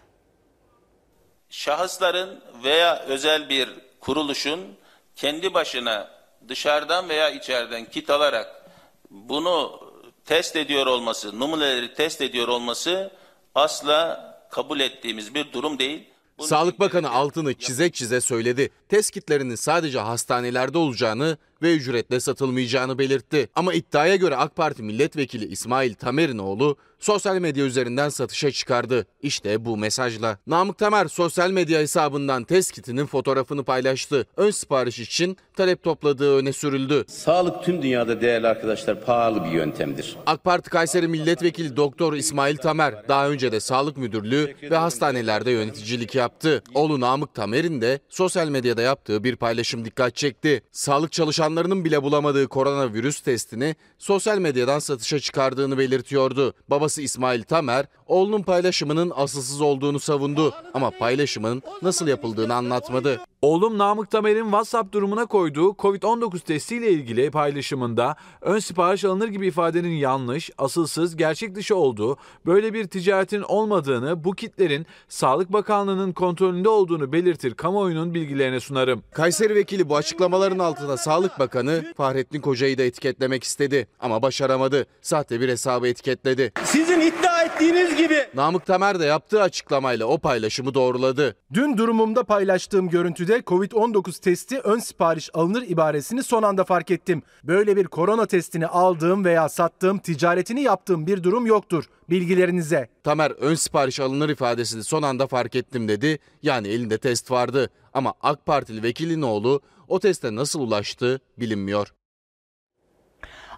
[1.49, 4.77] Şahısların veya özel bir kuruluşun
[5.15, 6.10] kendi başına
[6.47, 8.69] dışarıdan veya içeriden kit alarak
[9.10, 9.79] bunu
[10.25, 13.12] test ediyor olması, numuneleri test ediyor olması
[13.55, 16.10] asla kabul ettiğimiz bir durum değil.
[16.39, 18.69] Sağlık Bakanı altını çize çize söyledi.
[18.89, 23.50] Test kitlerinin sadece hastanelerde olacağını ve ücretle satılmayacağını belirtti.
[23.56, 29.06] Ama iddiaya göre AK Parti milletvekili İsmail Tamer'in oğlu sosyal medya üzerinden satışa çıkardı.
[29.22, 30.38] İşte bu mesajla.
[30.48, 34.26] Namık Tamer sosyal medya hesabından test kitinin fotoğrafını paylaştı.
[34.38, 37.04] Ön sipariş için talep topladığı öne sürüldü.
[37.08, 40.15] Sağlık tüm dünyada değerli arkadaşlar pahalı bir yöntemdir.
[40.26, 46.15] AK Parti Kayseri Milletvekili Doktor İsmail Tamer daha önce de sağlık müdürlüğü ve hastanelerde yöneticilik
[46.15, 46.63] yaptı.
[46.74, 50.63] Oğlu Namık Tamer'in de sosyal medyada yaptığı bir paylaşım dikkat çekti.
[50.72, 51.12] Sağlık
[51.45, 56.53] çalışanlarının bile bulamadığı koronavirüs testini sosyal medyadan satışa çıkardığını belirtiyordu.
[56.67, 63.19] Babası İsmail Tamer oğlunun paylaşımının asılsız olduğunu savundu ama paylaşımın nasıl yapıldığını anlatmadı.
[63.45, 69.95] Oğlum Namık Tamer'in WhatsApp durumuna koyduğu Covid-19 testiyle ilgili paylaşımında ön sipariş alınır gibi ifadenin
[69.95, 77.12] yanlış, asılsız, gerçek dışı olduğu, böyle bir ticaretin olmadığını, bu kitlerin Sağlık Bakanlığı'nın kontrolünde olduğunu
[77.12, 79.03] belirtir kamuoyunun bilgilerine sunarım.
[79.12, 84.86] Kayseri vekili bu açıklamaların altına Sağlık Bakanı Fahrettin Koca'yı da etiketlemek istedi ama başaramadı.
[85.01, 86.51] Sahte bir hesabı etiketledi.
[86.63, 88.27] Sizin iddia ettiğiniz gibi.
[88.36, 91.36] Namık Tamer de yaptığı açıklamayla o paylaşımı doğruladı.
[91.53, 97.24] Dün durumumda paylaştığım görüntüde Covid-19 testi ön sipariş alınır ibaresini son anda fark ettim.
[97.43, 101.84] Böyle bir korona testini aldığım veya sattığım, ticaretini yaptığım bir durum yoktur.
[102.10, 102.89] Bilgilerinize.
[103.04, 106.19] Tamer ön sipariş alınır ifadesini son anda fark ettim dedi.
[106.43, 107.69] Yani elinde test vardı.
[107.93, 111.93] Ama AK Partili vekilin oğlu o teste nasıl ulaştı bilinmiyor.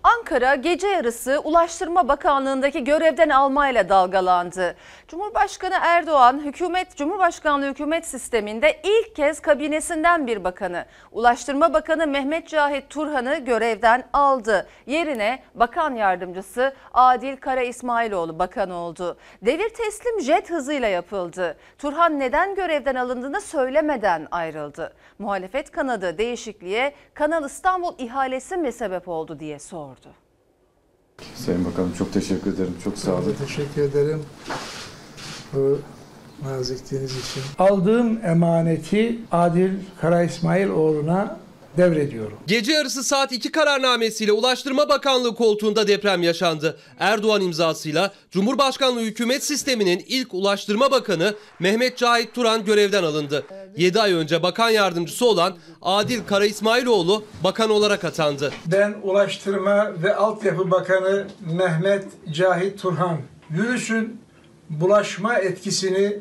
[0.04, 4.76] Ankara gece yarısı Ulaştırma Bakanlığı'ndaki görevden almayla dalgalandı.
[5.08, 12.90] Cumhurbaşkanı Erdoğan hükümet Cumhurbaşkanlığı hükümet sisteminde ilk kez kabinesinden bir bakanı Ulaştırma Bakanı Mehmet Cahit
[12.90, 14.68] Turhan'ı görevden aldı.
[14.86, 19.18] Yerine bakan yardımcısı Adil Kara İsmailoğlu bakan oldu.
[19.42, 21.58] Devir teslim jet hızıyla yapıldı.
[21.78, 24.94] Turhan neden görevden alındığını söylemeden ayrıldı.
[25.20, 29.87] Muhalefet kanadı değişikliğe Kanal İstanbul ihalesi mi sebep oldu diye sordu.
[31.36, 32.76] Sayın Bakanım çok teşekkür ederim.
[32.84, 33.36] Çok sağ olun.
[33.39, 34.21] Teşekkür ederim
[35.54, 35.80] bu
[36.45, 37.43] nazikliğiniz için.
[37.60, 39.71] Aldığım emaneti Adil
[40.02, 41.39] Kara İsmailoğlu'na
[41.78, 42.38] devrediyorum.
[42.48, 46.78] Gece yarısı saat 2 kararnamesiyle Ulaştırma Bakanlığı koltuğunda deprem yaşandı.
[47.00, 53.46] Erdoğan imzasıyla Cumhurbaşkanlığı hükümet sisteminin ilk Ulaştırma Bakanı Mehmet Cahit Turan görevden alındı.
[53.78, 58.52] 7 ay önce bakan yardımcısı olan Adil Kara İsmailoğlu bakan olarak atandı.
[58.66, 63.18] Ben Ulaştırma ve Altyapı Bakanı Mehmet Cahit Turhan,
[63.52, 64.22] virüsün
[64.70, 66.20] bulaşma etkisini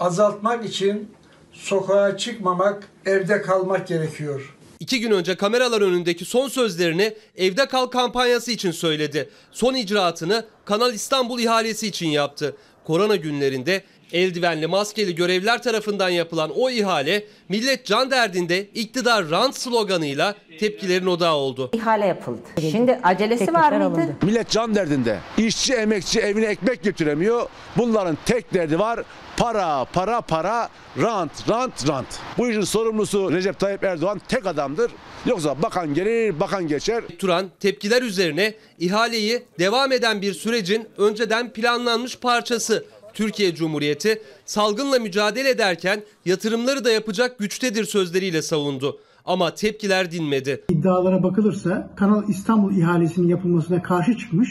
[0.00, 1.10] azaltmak için
[1.52, 4.57] sokağa çıkmamak, evde kalmak gerekiyor.
[4.88, 9.30] İki gün önce kameralar önündeki son sözlerini Evde Kal kampanyası için söyledi.
[9.52, 12.56] Son icraatını Kanal İstanbul ihalesi için yaptı.
[12.84, 20.34] Korona günlerinde Eldivenli maskeli görevliler tarafından yapılan o ihale millet can derdinde iktidar rant sloganıyla
[20.60, 21.70] tepkilerin odağı oldu.
[21.72, 22.40] İhale yapıldı.
[22.70, 24.16] Şimdi acelesi var mıydı?
[24.22, 25.18] Millet can derdinde.
[25.38, 27.46] İşçi, emekçi evine ekmek götüremiyor.
[27.76, 29.00] Bunların tek derdi var.
[29.36, 30.68] Para, para, para,
[30.98, 32.06] rant, rant, rant.
[32.38, 34.92] Bu işin sorumlusu Recep Tayyip Erdoğan tek adamdır.
[35.26, 37.04] Yoksa bakan gelir, bakan geçer.
[37.18, 42.84] Turan tepkiler üzerine ihaleyi devam eden bir sürecin önceden planlanmış parçası.
[43.18, 49.00] Türkiye Cumhuriyeti salgınla mücadele ederken yatırımları da yapacak güçtedir sözleriyle savundu.
[49.24, 50.64] Ama tepkiler dinmedi.
[50.68, 54.48] İddialara bakılırsa Kanal İstanbul ihalesinin yapılmasına karşı çıkmış.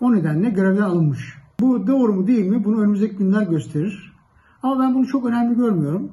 [0.00, 1.20] O nedenle görevden alınmış.
[1.60, 4.12] Bu doğru mu değil mi bunu önümüzdeki günler gösterir.
[4.62, 6.12] Ama ben bunu çok önemli görmüyorum.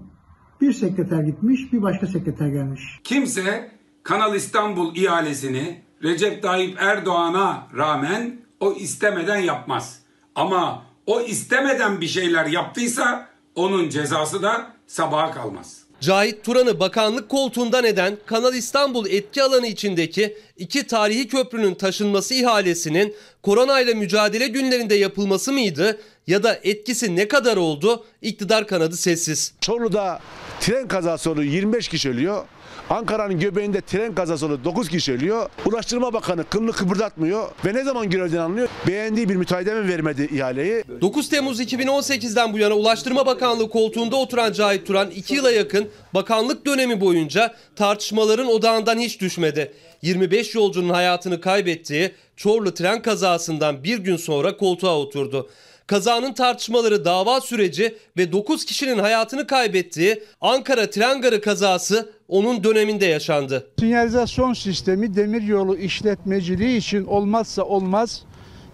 [0.61, 2.99] Bir sekreter gitmiş, bir başka sekreter gelmiş.
[3.03, 3.71] Kimse
[4.03, 9.99] Kanal İstanbul ihalesini Recep Tayyip Erdoğan'a rağmen o istemeden yapmaz.
[10.35, 15.77] Ama o istemeden bir şeyler yaptıysa onun cezası da sabaha kalmaz.
[16.01, 23.15] Cahit Turan'ı bakanlık koltuğundan eden Kanal İstanbul etki alanı içindeki iki tarihi köprünün taşınması ihalesinin
[23.43, 28.05] koronayla mücadele günlerinde yapılması mıydı ya da etkisi ne kadar oldu?
[28.21, 29.53] İktidar kanadı sessiz.
[29.61, 30.19] Çorlu'da
[30.59, 32.45] tren kazası oluyor 25 kişi ölüyor.
[32.89, 35.49] Ankara'nın göbeğinde tren kazası oluyor 9 kişi ölüyor.
[35.65, 38.69] Ulaştırma Bakanı kılını kıpırdatmıyor ve ne zaman görevden alınıyor?
[38.87, 40.83] Beğendiği bir müteahhide mi vermedi ihaleyi?
[41.01, 46.65] 9 Temmuz 2018'den bu yana Ulaştırma Bakanlığı koltuğunda oturan Cahit Turan 2 yıla yakın bakanlık
[46.65, 49.73] dönemi boyunca tartışmaların odağından hiç düşmedi.
[50.01, 55.49] 25 yolcunun hayatını kaybettiği Çorlu tren kazasından bir gün sonra koltuğa oturdu.
[55.87, 63.05] Kazanın tartışmaları dava süreci ve 9 kişinin hayatını kaybettiği Ankara tren garı kazası onun döneminde
[63.05, 63.67] yaşandı.
[63.79, 68.23] Sinyalizasyon sistemi demiryolu işletmeciliği için olmazsa olmaz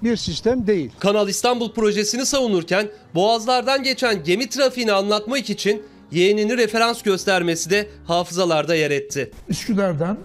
[0.04, 0.92] bir sistem değil.
[1.00, 8.76] Kanal İstanbul projesini savunurken boğazlardan geçen gemi trafiğini anlatmak için yeğenini referans göstermesi de hafızalarda
[8.76, 9.32] yer etti.
[9.50, 10.18] Üsküdar'dan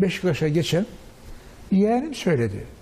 [0.00, 0.86] Beşiktaş'a geçen
[1.72, 2.73] yeğenim söyledi.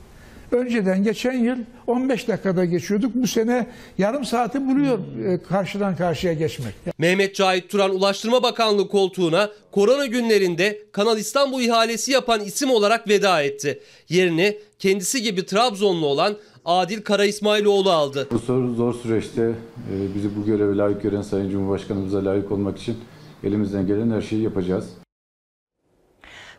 [0.53, 3.15] Önceden geçen yıl 15 dakikada geçiyorduk.
[3.15, 3.67] Bu sene
[3.99, 6.75] yarım saati buluyor e, karşıdan karşıya geçmek.
[6.99, 13.43] Mehmet Cahit Turan Ulaştırma Bakanlığı koltuğuna korona günlerinde Kanal İstanbul ihalesi yapan isim olarak veda
[13.43, 13.81] etti.
[14.09, 18.29] Yerini kendisi gibi Trabzonlu olan Adil Kara İsmailoğlu aldı.
[18.33, 22.97] Bu zor, zor süreçte e, bizi bu göreve layık gören Sayın Cumhurbaşkanımıza layık olmak için
[23.45, 25.02] elimizden gelen her şeyi yapacağız.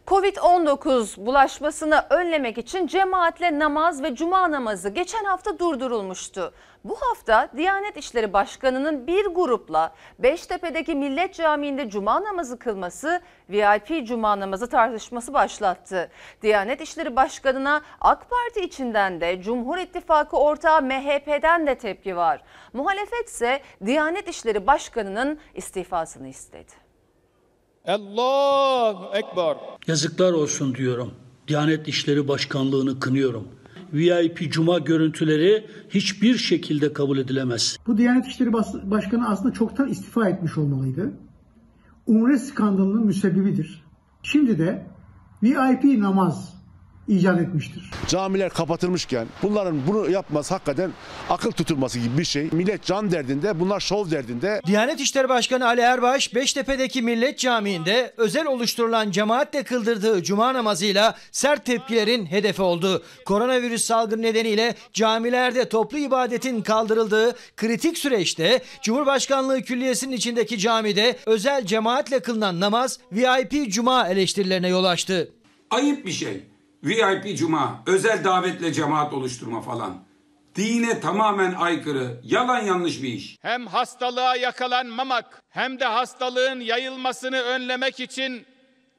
[0.08, 6.54] Covid-19 bulaşmasını önlemek için cemaatle namaz ve cuma namazı geçen hafta durdurulmuştu.
[6.84, 14.40] Bu hafta Diyanet İşleri Başkanı'nın bir grupla Beştepe'deki Millet Camii'nde cuma namazı kılması VIP cuma
[14.40, 16.12] namazı tartışması başlattı.
[16.42, 22.42] Diyanet İşleri Başkanı'na AK Parti içinden de Cumhur İttifakı ortağı MHP'den de tepki var.
[22.74, 26.83] Muhalefet ise Diyanet İşleri Başkanı'nın istifasını istedi.
[27.88, 29.58] Allahu Ekber.
[29.88, 31.12] Yazıklar olsun diyorum.
[31.48, 33.48] Diyanet İşleri Başkanlığı'nı kınıyorum.
[33.94, 37.78] VIP cuma görüntüleri hiçbir şekilde kabul edilemez.
[37.88, 41.14] Bu Diyanet İşleri Bas- Başkanı aslında çoktan istifa etmiş olmalıydı.
[42.08, 43.84] Umre skandalının müsebbibidir.
[44.24, 44.86] Şimdi de
[45.44, 46.54] VIP namaz
[47.08, 47.92] icat etmiştir.
[48.08, 50.92] Camiler kapatılmışken bunların bunu yapması hakikaten
[51.30, 52.50] akıl tutulması gibi bir şey.
[52.52, 54.62] Millet can derdinde, bunlar şov derdinde.
[54.66, 61.66] Diyanet İşleri Başkanı Ali Erbaş, Beştepe'deki Millet Camii'nde özel oluşturulan cemaatle kıldırdığı cuma namazıyla sert
[61.66, 63.04] tepkilerin hedefi oldu.
[63.26, 72.20] Koronavirüs salgını nedeniyle camilerde toplu ibadetin kaldırıldığı kritik süreçte Cumhurbaşkanlığı Külliyesi'nin içindeki camide özel cemaatle
[72.20, 75.32] kılınan namaz VIP cuma eleştirilerine yol açtı.
[75.70, 76.53] Ayıp bir şey.
[76.84, 80.04] VIP cuma, özel davetle cemaat oluşturma falan.
[80.56, 83.38] Dine tamamen aykırı, yalan yanlış bir iş.
[83.42, 88.46] Hem hastalığa yakalanmamak hem de hastalığın yayılmasını önlemek için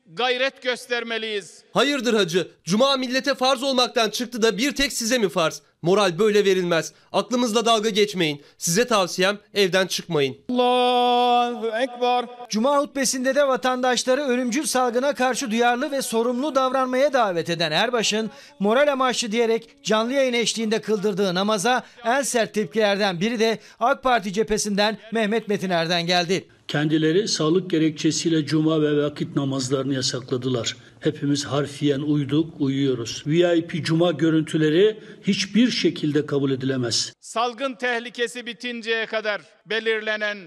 [0.07, 1.63] gayret göstermeliyiz.
[1.73, 2.49] Hayırdır hacı?
[2.65, 5.63] Cuma millete farz olmaktan çıktı da bir tek size mi farz?
[5.83, 6.93] Moral böyle verilmez.
[7.13, 8.43] Aklımızla dalga geçmeyin.
[8.59, 10.37] Size tavsiyem evden çıkmayın.
[10.51, 12.25] Allahu Ekber.
[12.49, 18.93] Cuma hutbesinde de vatandaşları ölümcül salgına karşı duyarlı ve sorumlu davranmaya davet eden Erbaş'ın moral
[18.93, 24.99] amaçlı diyerek canlı yayın eşliğinde kıldırdığı namaza en sert tepkilerden biri de AK Parti cephesinden
[25.13, 26.49] Mehmet Metiner'den geldi.
[26.69, 30.77] Kendileri sağlık gerekçesiyle cuma ve vakit namazlarını yasakladılar.
[31.01, 33.23] Hepimiz harfiyen uyduk, uyuyoruz.
[33.27, 37.13] VIP cuma görüntüleri hiçbir şekilde kabul edilemez.
[37.21, 40.39] Salgın tehlikesi bitinceye kadar belirlenen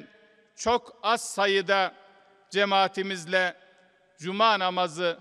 [0.56, 1.94] çok az sayıda
[2.52, 3.56] cemaatimizle
[4.20, 5.18] cuma namazı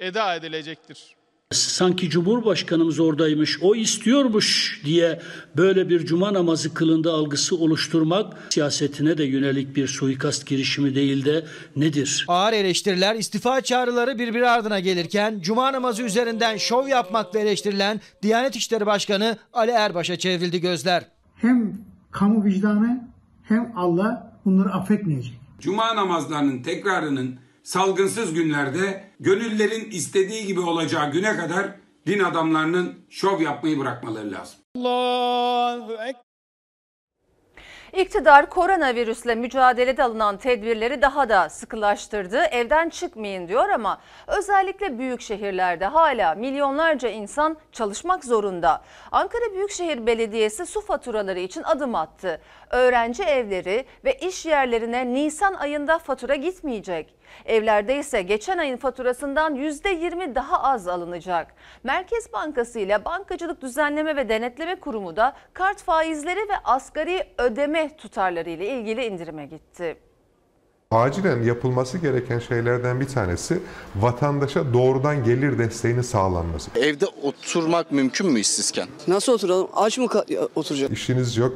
[0.00, 1.15] eda edilecektir.
[1.52, 5.20] Sanki Cumhurbaşkanımız oradaymış, o istiyormuş diye
[5.56, 11.46] böyle bir cuma namazı kılında algısı oluşturmak siyasetine de yönelik bir suikast girişimi değil de
[11.76, 12.24] nedir?
[12.28, 18.86] Ağır eleştiriler, istifa çağrıları birbiri ardına gelirken cuma namazı üzerinden şov yapmakla eleştirilen Diyanet İşleri
[18.86, 21.04] Başkanı Ali Erbaş'a çevrildi gözler.
[21.36, 21.78] Hem
[22.10, 23.08] kamu vicdanı
[23.42, 25.34] hem Allah bunları affetmeyecek.
[25.60, 31.66] Cuma namazlarının tekrarının salgınsız günlerde gönüllerin istediği gibi olacağı güne kadar
[32.06, 34.60] din adamlarının şov yapmayı bırakmaları lazım.
[37.92, 42.38] İktidar koronavirüsle mücadelede alınan tedbirleri daha da sıkılaştırdı.
[42.38, 48.82] Evden çıkmayın diyor ama özellikle büyük şehirlerde hala milyonlarca insan çalışmak zorunda.
[49.12, 52.40] Ankara Büyükşehir Belediyesi su faturaları için adım attı.
[52.70, 57.14] Öğrenci evleri ve iş yerlerine Nisan ayında fatura gitmeyecek.
[57.44, 61.54] Evlerde ise geçen ayın faturasından %20 daha az alınacak.
[61.84, 68.50] Merkez Bankası ile Bankacılık Düzenleme ve Denetleme Kurumu da kart faizleri ve asgari ödeme tutarları
[68.50, 69.96] ile ilgili indirime gitti.
[70.90, 73.62] Acilen yapılması gereken şeylerden bir tanesi
[73.96, 76.70] vatandaşa doğrudan gelir desteğini sağlanması.
[76.76, 78.88] Evde oturmak mümkün mü işsizken?
[79.08, 79.68] Nasıl oturalım?
[79.74, 80.08] Aç mı
[80.54, 80.90] oturacak?
[80.92, 81.52] İşiniz yok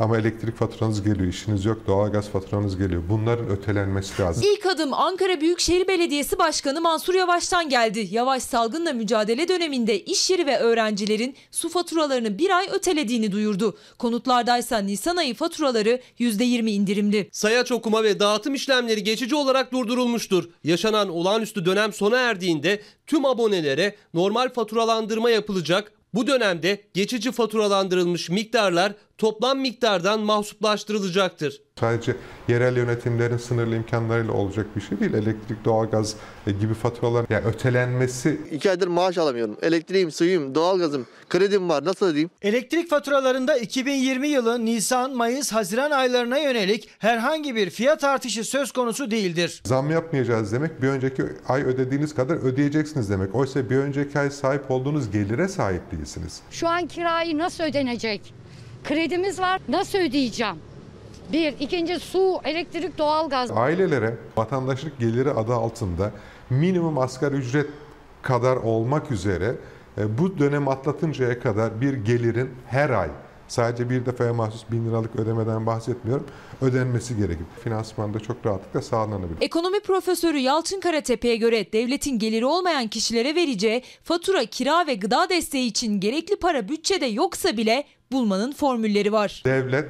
[0.00, 3.02] ama elektrik faturanız geliyor, işiniz yok, doğalgaz faturanız geliyor.
[3.08, 4.44] Bunların ötelenmesi lazım.
[4.46, 8.08] İlk adım Ankara Büyükşehir Belediyesi Başkanı Mansur Yavaş'tan geldi.
[8.10, 13.76] Yavaş salgınla mücadele döneminde iş yeri ve öğrencilerin su faturalarını bir ay ötelediğini duyurdu.
[13.98, 17.28] Konutlardaysa Nisan ayı faturaları %20 indirimli.
[17.32, 20.48] Sayaç okuma ve dağıtım işlemleri geçici olarak durdurulmuştur.
[20.64, 25.92] Yaşanan olağanüstü dönem sona erdiğinde tüm abonelere normal faturalandırma yapılacak.
[26.14, 31.60] Bu dönemde geçici faturalandırılmış miktarlar toplam miktardan mahsuplaştırılacaktır.
[31.80, 32.16] Sadece
[32.48, 35.14] yerel yönetimlerin sınırlı imkanlarıyla olacak bir şey değil.
[35.14, 38.40] Elektrik, doğalgaz e, gibi faturalar yani ötelenmesi.
[38.52, 39.56] İki aydır maaş alamıyorum.
[39.62, 41.84] Elektriğim, suyum, doğalgazım, kredim var.
[41.84, 42.30] Nasıl ödeyeyim?
[42.42, 49.10] Elektrik faturalarında 2020 yılı Nisan, Mayıs, Haziran aylarına yönelik herhangi bir fiyat artışı söz konusu
[49.10, 49.62] değildir.
[49.64, 53.34] Zam yapmayacağız demek bir önceki ay ödediğiniz kadar ödeyeceksiniz demek.
[53.34, 56.40] Oysa bir önceki ay sahip olduğunuz gelire sahip değilsiniz.
[56.50, 58.43] Şu an kirayı nasıl ödenecek?
[58.84, 59.60] Kredimiz var.
[59.68, 60.56] Nasıl ödeyeceğim?
[61.32, 61.54] Bir.
[61.60, 63.50] ikinci su, elektrik, doğalgaz.
[63.50, 66.10] Ailelere vatandaşlık geliri adı altında
[66.50, 67.66] minimum asgari ücret
[68.22, 69.54] kadar olmak üzere
[69.98, 73.08] e, bu dönem atlatıncaya kadar bir gelirin her ay
[73.48, 76.26] sadece bir defaya mahsus bin liralık ödemeden bahsetmiyorum
[76.62, 77.44] ödenmesi gerekir.
[77.64, 79.36] Finansmanda çok rahatlıkla sağlanabilir.
[79.40, 85.66] Ekonomi profesörü Yalçın Karatepe'ye göre devletin geliri olmayan kişilere vereceği fatura, kira ve gıda desteği
[85.66, 89.42] için gerekli para bütçede yoksa bile bulmanın formülleri var.
[89.46, 89.88] Devlet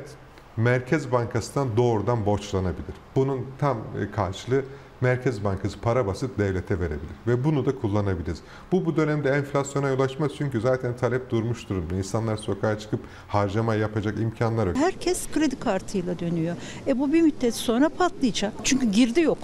[0.57, 2.95] Merkez Bankası'ndan doğrudan borçlanabilir.
[3.17, 4.65] Bunun tam e, karşılığı
[5.01, 8.39] Merkez Bankası para basıp devlete verebilir ve bunu da kullanabiliriz.
[8.73, 11.95] Bu bu dönemde enflasyona yol açmaz çünkü zaten talep durmuş durumda.
[11.95, 14.77] İnsanlar sokağa çıkıp harcama yapacak imkanlar yok.
[14.77, 16.57] Herkes kredi kartıyla dönüyor.
[16.87, 18.53] E bu bir müddet sonra patlayacak.
[18.65, 19.39] Çünkü girdi yok.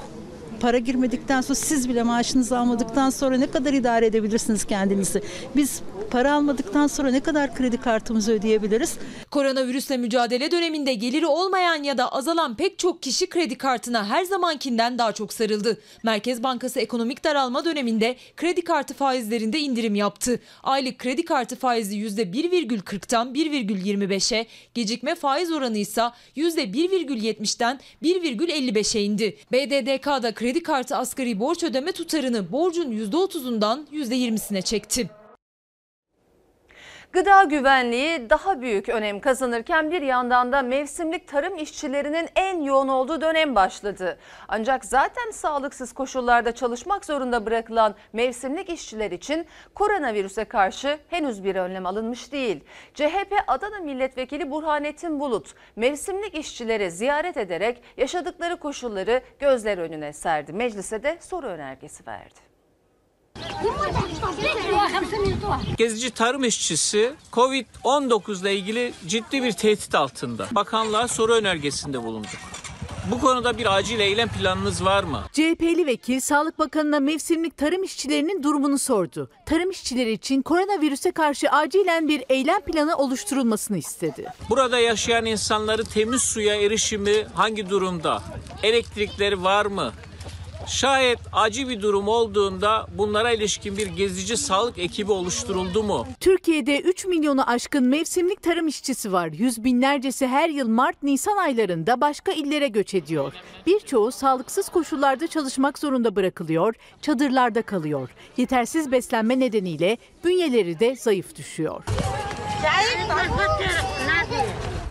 [0.61, 5.22] Para girmedikten sonra siz bile maaşınızı almadıktan sonra ne kadar idare edebilirsiniz kendinizi?
[5.56, 8.96] Biz para almadıktan sonra ne kadar kredi kartımızı ödeyebiliriz?
[9.30, 14.98] Koronavirüsle mücadele döneminde geliri olmayan ya da azalan pek çok kişi kredi kartına her zamankinden
[14.98, 15.80] daha çok sarıldı.
[16.02, 20.40] Merkez Bankası ekonomik daralma döneminde kredi kartı faizlerinde indirim yaptı.
[20.62, 26.02] Aylık kredi kartı faizi %1,40'tan 1,25'e, gecikme faiz oranı ise
[26.36, 29.36] %1,70'den 1,55'e indi.
[29.52, 35.11] BDDK'da kredi kartı asgari borç ödeme tutarını borcun %30'undan %20'sine çekti.
[37.12, 43.20] Gıda güvenliği daha büyük önem kazanırken bir yandan da mevsimlik tarım işçilerinin en yoğun olduğu
[43.20, 44.18] dönem başladı.
[44.48, 51.86] Ancak zaten sağlıksız koşullarda çalışmak zorunda bırakılan mevsimlik işçiler için koronavirüse karşı henüz bir önlem
[51.86, 52.64] alınmış değil.
[52.94, 60.52] CHP Adana Milletvekili Burhanettin Bulut mevsimlik işçileri ziyaret ederek yaşadıkları koşulları gözler önüne serdi.
[60.52, 62.49] Meclise de soru önergesi verdi.
[65.76, 70.47] Gezici tarım işçisi Covid-19 ile ilgili ciddi bir tehdit altında.
[70.51, 72.31] Bakanlığa soru önergesinde bulunduk.
[73.11, 75.22] Bu konuda bir acil eylem planınız var mı?
[75.33, 79.31] CHP'li vekil Sağlık Bakanı'na mevsimlik tarım işçilerinin durumunu sordu.
[79.47, 84.33] Tarım işçileri için koronavirüse karşı acilen bir eylem planı oluşturulmasını istedi.
[84.51, 88.22] Burada yaşayan insanları temiz suya erişimi hangi durumda?
[88.62, 89.93] Elektrikleri var mı?
[90.66, 96.06] Şayet acil bir durum olduğunda bunlara ilişkin bir gezici sağlık ekibi oluşturuldu mu?
[96.20, 99.26] Türkiye'de 3 milyonu aşkın mevsimlik tarım işçisi var.
[99.32, 103.32] Yüz binlercesi her yıl Mart-Nisan aylarında başka illere göç ediyor.
[103.66, 108.11] Birçoğu sağlıksız koşullarda çalışmak zorunda bırakılıyor, çadırlarda kalıyor.
[108.36, 111.84] Yetersiz beslenme nedeniyle bünyeleri de zayıf düşüyor.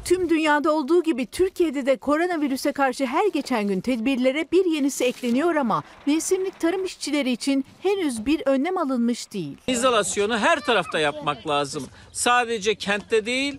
[0.09, 5.55] Tüm dünyada olduğu gibi Türkiye'de de koronavirüse karşı her geçen gün tedbirlere bir yenisi ekleniyor
[5.55, 9.57] ama mevsimlik tarım işçileri için henüz bir önlem alınmış değil.
[9.67, 11.87] İzolasyonu her tarafta yapmak lazım.
[12.11, 13.57] Sadece kentte değil,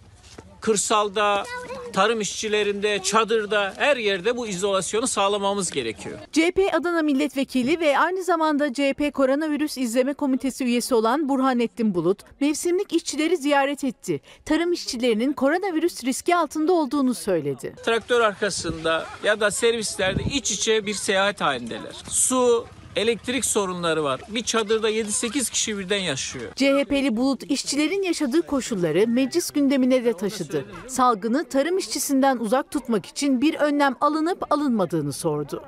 [0.61, 1.45] kırsalda,
[1.93, 6.19] tarım işçilerinde, çadırda, her yerde bu izolasyonu sağlamamız gerekiyor.
[6.33, 12.93] CHP Adana Milletvekili ve aynı zamanda CHP Koronavirüs İzleme Komitesi üyesi olan Burhanettin Bulut mevsimlik
[12.93, 14.21] işçileri ziyaret etti.
[14.45, 17.75] Tarım işçilerinin koronavirüs riski altında olduğunu söyledi.
[17.85, 21.95] Traktör arkasında ya da servislerde iç içe bir seyahat halindeler.
[22.09, 22.67] Su,
[22.97, 24.21] elektrik sorunları var.
[24.29, 26.53] Bir çadırda 7-8 kişi birden yaşıyor.
[26.57, 30.65] CHP'li Bulut işçilerin yaşadığı koşulları meclis gündemine de taşıdı.
[30.89, 35.65] Salgını tarım işçisinden uzak tutmak için bir önlem alınıp alınmadığını sordu.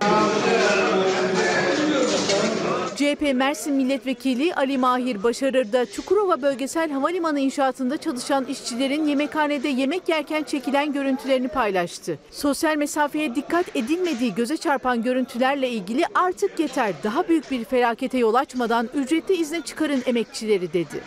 [3.02, 10.08] CHP Mersin Milletvekili Ali Mahir Başarır da Çukurova Bölgesel Havalimanı inşaatında çalışan işçilerin yemekhanede yemek
[10.08, 12.18] yerken çekilen görüntülerini paylaştı.
[12.30, 18.34] Sosyal mesafeye dikkat edilmediği göze çarpan görüntülerle ilgili artık yeter daha büyük bir felakete yol
[18.34, 21.00] açmadan ücretli izne çıkarın emekçileri dedi.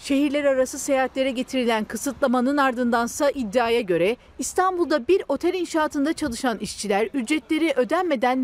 [0.00, 7.72] Şehirler arası seyahatlere getirilen kısıtlamanın ardındansa iddiaya göre İstanbul'da bir otel inşaatında çalışan işçiler ücretleri
[7.76, 8.38] ödenmeden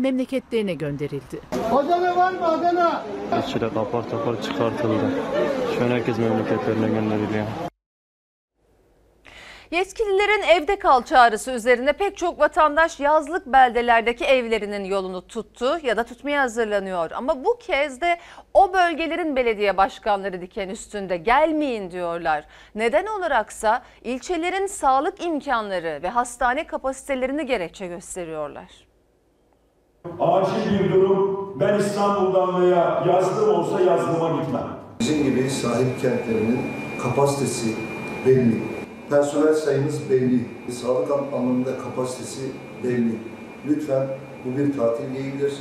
[0.55, 1.39] memleketlerine gönderildi.
[1.71, 3.03] Adana var mı Adana?
[3.39, 5.11] İşçiler apar topar çıkartıldı.
[5.77, 7.45] Şu an herkes memleketlerine gönderiliyor.
[9.71, 16.03] Yetkililerin evde kal çağrısı üzerine pek çok vatandaş yazlık beldelerdeki evlerinin yolunu tuttu ya da
[16.03, 17.11] tutmaya hazırlanıyor.
[17.11, 18.17] Ama bu kez de
[18.53, 22.45] o bölgelerin belediye başkanları diken üstünde gelmeyin diyorlar.
[22.75, 28.85] Neden olaraksa ilçelerin sağlık imkanları ve hastane kapasitelerini gerekçe gösteriyorlar.
[30.19, 31.49] Acil bir durum.
[31.59, 34.67] Ben İstanbul'dan veya yazlığım olsa yazlığıma gitmem.
[34.99, 36.59] Bizim gibi sahip kentlerinin
[37.03, 37.75] kapasitesi
[38.25, 38.61] belli.
[39.09, 40.45] Personel sayımız belli.
[40.71, 42.41] Sağlık anlamında kapasitesi
[42.83, 43.19] belli.
[43.67, 44.07] Lütfen
[44.45, 45.53] bu bir tatil değildir.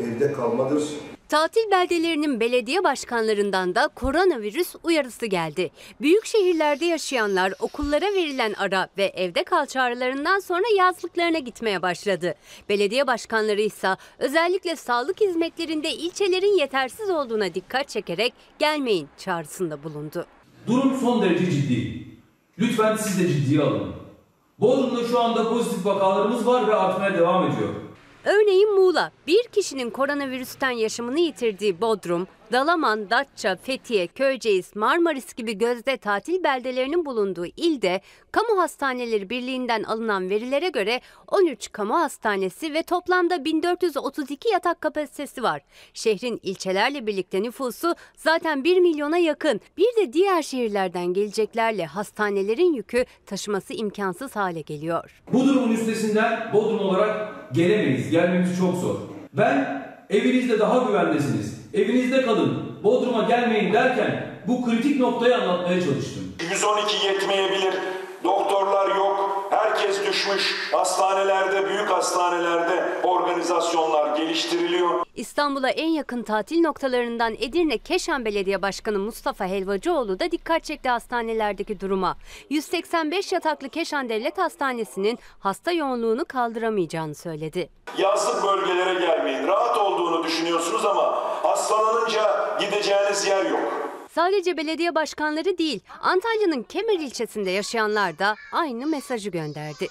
[0.00, 0.82] Evde kalmadır.
[1.30, 5.70] Tatil beldelerinin belediye başkanlarından da koronavirüs uyarısı geldi.
[6.00, 12.34] Büyük şehirlerde yaşayanlar okullara verilen ara ve evde kal çağrılarından sonra yazlıklarına gitmeye başladı.
[12.68, 20.26] Belediye başkanları ise özellikle sağlık hizmetlerinde ilçelerin yetersiz olduğuna dikkat çekerek gelmeyin çağrısında bulundu.
[20.66, 22.06] Durum son derece ciddi.
[22.58, 23.94] Lütfen siz de ciddiye alın.
[24.58, 27.89] Bodrum'da şu anda pozitif vakalarımız var ve artmaya devam ediyor.
[28.24, 35.96] Örneğin Muğla, bir kişinin koronavirüsten yaşamını yitirdiği Bodrum, Dalaman, Datça, Fethiye, Köyceğiz, Marmaris gibi gözde
[35.96, 38.00] tatil beldelerinin bulunduğu ilde
[38.32, 45.62] Kamu Hastaneleri Birliği'nden alınan verilere göre 13 kamu hastanesi ve toplamda 1432 yatak kapasitesi var.
[45.94, 49.60] Şehrin ilçelerle birlikte nüfusu zaten 1 milyona yakın.
[49.76, 55.22] Bir de diğer şehirlerden geleceklerle hastanelerin yükü taşıması imkansız hale geliyor.
[55.32, 58.10] Bu durumun üstesinden Bodrum olarak gelemeyiz.
[58.10, 58.96] Gelmemiz çok zor.
[59.32, 61.59] Ben evinizde daha güvendesiniz.
[61.74, 62.62] Evinizde kalın.
[62.84, 66.32] Bodrum'a gelmeyin derken bu kritik noktayı anlatmaya çalıştım.
[66.50, 67.74] 112 yetmeyebilir.
[68.24, 69.39] Doktorlar yok.
[69.50, 70.68] Herkes düşmüş.
[70.72, 75.04] Hastanelerde, büyük hastanelerde organizasyonlar geliştiriliyor.
[75.16, 81.80] İstanbul'a en yakın tatil noktalarından Edirne Keşan Belediye Başkanı Mustafa Helvacıoğlu da dikkat çekti hastanelerdeki
[81.80, 82.16] duruma.
[82.50, 87.68] 185 yataklı Keşan Devlet Hastanesi'nin hasta yoğunluğunu kaldıramayacağını söyledi.
[87.98, 89.46] Yazlık bölgelere gelmeyin.
[89.46, 93.89] Rahat olduğunu düşünüyorsunuz ama hastalanınca gideceğiniz yer yok.
[94.14, 99.86] Sadece belediye başkanları değil, Antalya'nın Kemer ilçesinde yaşayanlar da aynı mesajı gönderdi.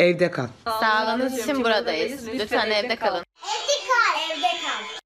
[0.00, 0.46] Evde kal.
[0.64, 2.28] Sağlığınız için buradayız.
[2.28, 3.24] Lütfen evde kalın.
[3.44, 4.36] Evde kal.
[4.36, 5.00] Evde kal.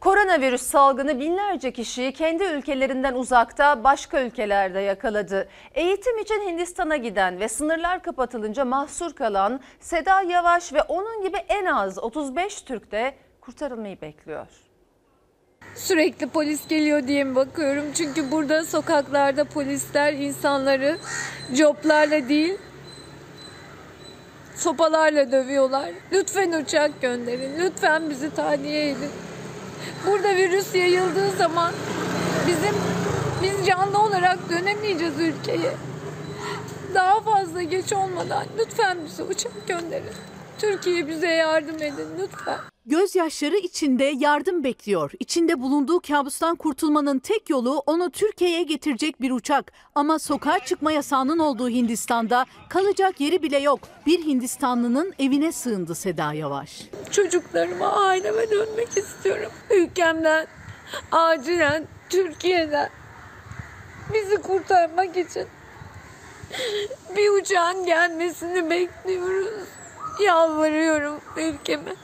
[0.00, 5.48] Koronavirüs salgını binlerce kişiyi kendi ülkelerinden uzakta başka ülkelerde yakaladı.
[5.74, 11.64] Eğitim için Hindistan'a giden ve sınırlar kapatılınca mahsur kalan Seda Yavaş ve onun gibi en
[11.66, 14.46] az 35 Türk de kurtarılmayı bekliyor.
[15.74, 17.84] Sürekli polis geliyor diye mi bakıyorum?
[17.94, 20.98] Çünkü burada sokaklarda polisler insanları
[21.56, 22.58] coplarla değil
[24.62, 25.90] sopalarla dövüyorlar.
[26.12, 27.58] Lütfen uçak gönderin.
[27.58, 29.10] Lütfen bizi tahliye edin.
[30.06, 31.72] Burada virüs yayıldığı zaman
[32.46, 32.74] bizim
[33.42, 35.72] biz canlı olarak dönemeyeceğiz ülkeye.
[36.94, 40.14] Daha fazla geç olmadan lütfen bize uçak gönderin.
[40.58, 42.71] Türkiye bize yardım edin lütfen.
[42.86, 45.12] Gözyaşları içinde yardım bekliyor.
[45.20, 49.72] İçinde bulunduğu kabustan kurtulmanın tek yolu onu Türkiye'ye getirecek bir uçak.
[49.94, 53.80] Ama sokağa çıkma yasağının olduğu Hindistan'da kalacak yeri bile yok.
[54.06, 56.82] Bir Hindistanlının evine sığındı Seda Yavaş.
[57.10, 59.52] Çocuklarıma, aileme dönmek istiyorum.
[59.70, 60.46] Ülkemden,
[61.12, 62.90] acilen Türkiye'den
[64.14, 65.46] bizi kurtarmak için
[67.16, 69.68] bir uçağın gelmesini bekliyoruz.
[70.20, 71.94] Yalvarıyorum ülkeme.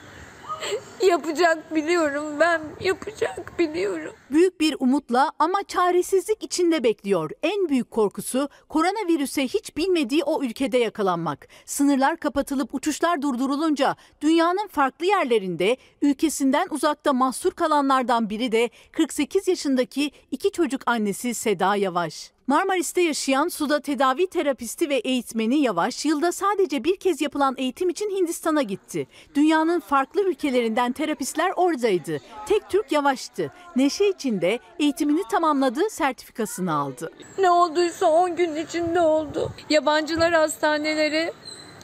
[1.07, 4.13] Yapacak biliyorum ben yapacak biliyorum.
[4.31, 7.31] Büyük bir umutla ama çaresizlik içinde bekliyor.
[7.43, 11.47] En büyük korkusu koronavirüse hiç bilmediği o ülkede yakalanmak.
[11.65, 20.11] Sınırlar kapatılıp uçuşlar durdurulunca dünyanın farklı yerlerinde ülkesinden uzakta mahsur kalanlardan biri de 48 yaşındaki
[20.31, 22.31] iki çocuk annesi Seda Yavaş.
[22.49, 28.09] Marmaris'te yaşayan suda tedavi terapisti ve eğitmeni Yavaş yılda sadece bir kez yapılan eğitim için
[28.09, 29.07] Hindistan'a gitti.
[29.35, 32.17] Dünyanın farklı ülkelerinden terapistler oradaydı.
[32.47, 33.51] Tek Türk Yavaş'tı.
[33.75, 37.11] Neşe içinde eğitimini tamamladı, sertifikasını aldı.
[37.37, 39.51] Ne olduysa 10 gün içinde oldu.
[39.69, 41.33] Yabancılar hastaneleri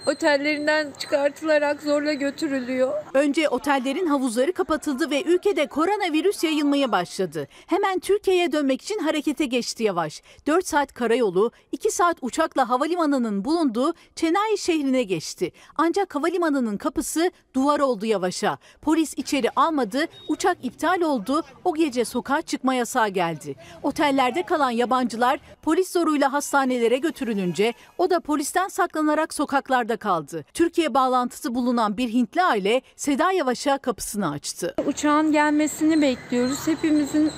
[0.07, 2.93] otellerinden çıkartılarak zorla götürülüyor.
[3.13, 7.47] Önce otellerin havuzları kapatıldı ve ülkede koronavirüs yayılmaya başladı.
[7.67, 10.21] Hemen Türkiye'ye dönmek için harekete geçti Yavaş.
[10.47, 15.51] 4 saat karayolu, 2 saat uçakla havalimanının bulunduğu Çenayi şehrine geçti.
[15.77, 18.57] Ancak havalimanının kapısı duvar oldu Yavaş'a.
[18.81, 23.55] Polis içeri almadı, uçak iptal oldu, o gece sokağa çıkma yasağı geldi.
[23.83, 30.45] Otellerde kalan yabancılar polis zoruyla hastanelere götürülünce o da polisten saklanarak sokaklarda kaldı.
[30.53, 34.75] Türkiye bağlantısı bulunan bir Hintli aile Seda Yavaş'a kapısını açtı.
[34.85, 36.67] Uçağın gelmesini bekliyoruz.
[36.67, 37.31] Hepimizin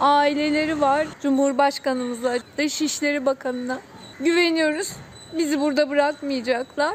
[0.00, 1.06] aileleri var.
[1.22, 3.80] Cumhurbaşkanımıza, Dışişleri Bakanı'na
[4.20, 4.92] güveniyoruz.
[5.38, 6.94] Bizi burada bırakmayacaklar.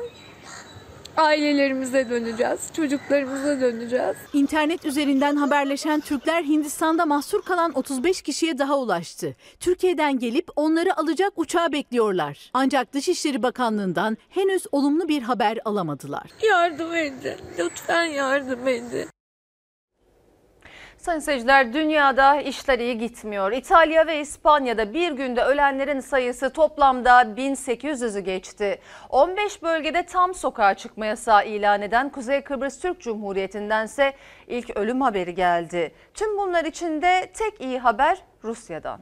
[1.17, 4.15] Ailelerimize döneceğiz, çocuklarımıza döneceğiz.
[4.33, 9.35] İnternet üzerinden haberleşen Türkler Hindistan'da mahsur kalan 35 kişiye daha ulaştı.
[9.59, 12.51] Türkiye'den gelip onları alacak uçağı bekliyorlar.
[12.53, 16.29] Ancak Dışişleri Bakanlığı'ndan henüz olumlu bir haber alamadılar.
[16.49, 19.07] Yardım edin, lütfen yardım edin.
[21.03, 23.51] Sayın seyirciler dünyada işler iyi gitmiyor.
[23.51, 28.79] İtalya ve İspanya'da bir günde ölenlerin sayısı toplamda 1800'ü geçti.
[29.09, 34.13] 15 bölgede tam sokağa çıkma yasağı ilan eden Kuzey Kıbrıs Türk Cumhuriyeti'ndense
[34.47, 35.91] ilk ölüm haberi geldi.
[36.13, 39.01] Tüm bunlar içinde tek iyi haber Rusya'dan.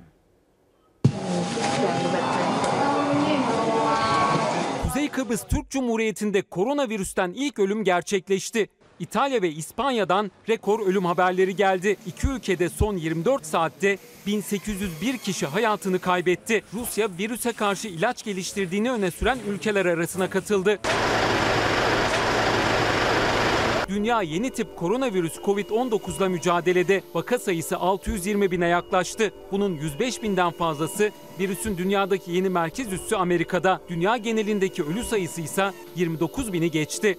[4.84, 8.68] Kuzey Kıbrıs Türk Cumhuriyeti'nde koronavirüsten ilk ölüm gerçekleşti.
[9.02, 11.98] İtalya ve İspanya'dan rekor ölüm haberleri geldi.
[12.08, 13.98] İki ülkede son 24 saatte
[14.28, 16.64] 1801 kişi hayatını kaybetti.
[16.74, 20.80] Rusya virüse karşı ilaç geliştirdiğini öne süren ülkeler arasına katıldı.
[23.90, 29.34] Dünya yeni tip koronavirüs Covid-19 ile mücadelede vaka sayısı 620 bine yaklaştı.
[29.52, 33.82] Bunun 105 binden fazlası virüsün dünyadaki yeni merkez üssü Amerika'da.
[33.90, 37.18] Dünya genelindeki ölü sayısı ise 29 bini geçti.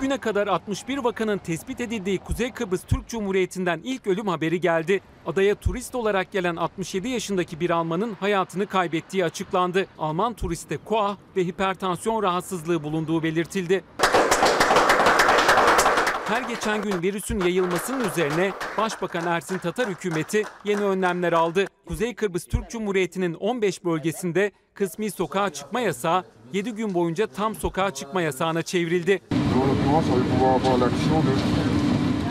[0.00, 5.00] Bugüne kadar 61 vakanın tespit edildiği Kuzey Kıbrıs Türk Cumhuriyeti'nden ilk ölüm haberi geldi.
[5.26, 9.86] Adaya turist olarak gelen 67 yaşındaki bir Almanın hayatını kaybettiği açıklandı.
[9.98, 13.84] Alman turiste koah ve hipertansiyon rahatsızlığı bulunduğu belirtildi.
[16.28, 21.66] Her geçen gün virüsün yayılmasının üzerine Başbakan Ersin Tatar hükümeti yeni önlemler aldı.
[21.86, 27.94] Kuzey Kıbrıs Türk Cumhuriyeti'nin 15 bölgesinde kısmi sokağa çıkma yasağı 7 gün boyunca tam sokağa
[27.94, 29.20] çıkma yasağına çevrildi.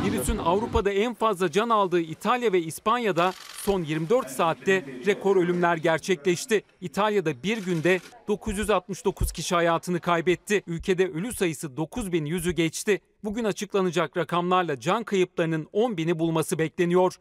[0.05, 6.63] Virüsün Avrupa'da en fazla can aldığı İtalya ve İspanya'da son 24 saatte rekor ölümler gerçekleşti.
[6.81, 10.63] İtalya'da bir günde 969 kişi hayatını kaybetti.
[10.67, 13.01] Ülkede ölü sayısı 9100'ü geçti.
[13.23, 17.15] Bugün açıklanacak rakamlarla can kayıplarının 10 bini bulması bekleniyor.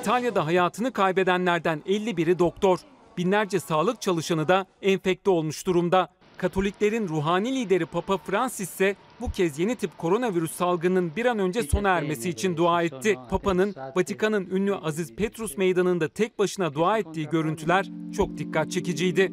[0.00, 2.78] İtalya'da hayatını kaybedenlerden 51'i doktor.
[3.18, 6.08] Binlerce sağlık çalışanı da enfekte olmuş durumda.
[6.42, 11.62] Katoliklerin ruhani lideri Papa Francis ise bu kez yeni tip koronavirüs salgınının bir an önce
[11.62, 13.16] sona ermesi için dua etti.
[13.30, 19.32] Papa'nın Vatikan'ın ünlü Aziz Petrus Meydanı'nda tek başına dua ettiği görüntüler çok dikkat çekiciydi.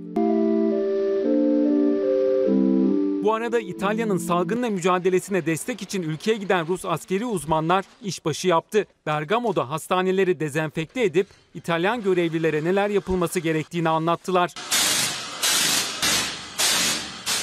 [3.24, 8.86] Bu arada İtalya'nın salgınla mücadelesine destek için ülkeye giden Rus askeri uzmanlar işbaşı yaptı.
[9.06, 14.54] Bergamo'da hastaneleri dezenfekte edip İtalyan görevlilere neler yapılması gerektiğini anlattılar.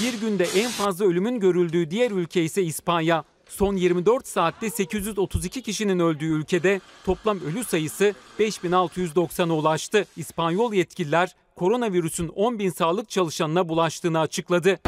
[0.00, 3.24] Bir günde en fazla ölümün görüldüğü diğer ülke ise İspanya.
[3.48, 10.06] Son 24 saatte 832 kişinin öldüğü ülkede toplam ölü sayısı 5690'a ulaştı.
[10.16, 14.78] İspanyol yetkililer koronavirüsün 10 bin sağlık çalışanına bulaştığını açıkladı.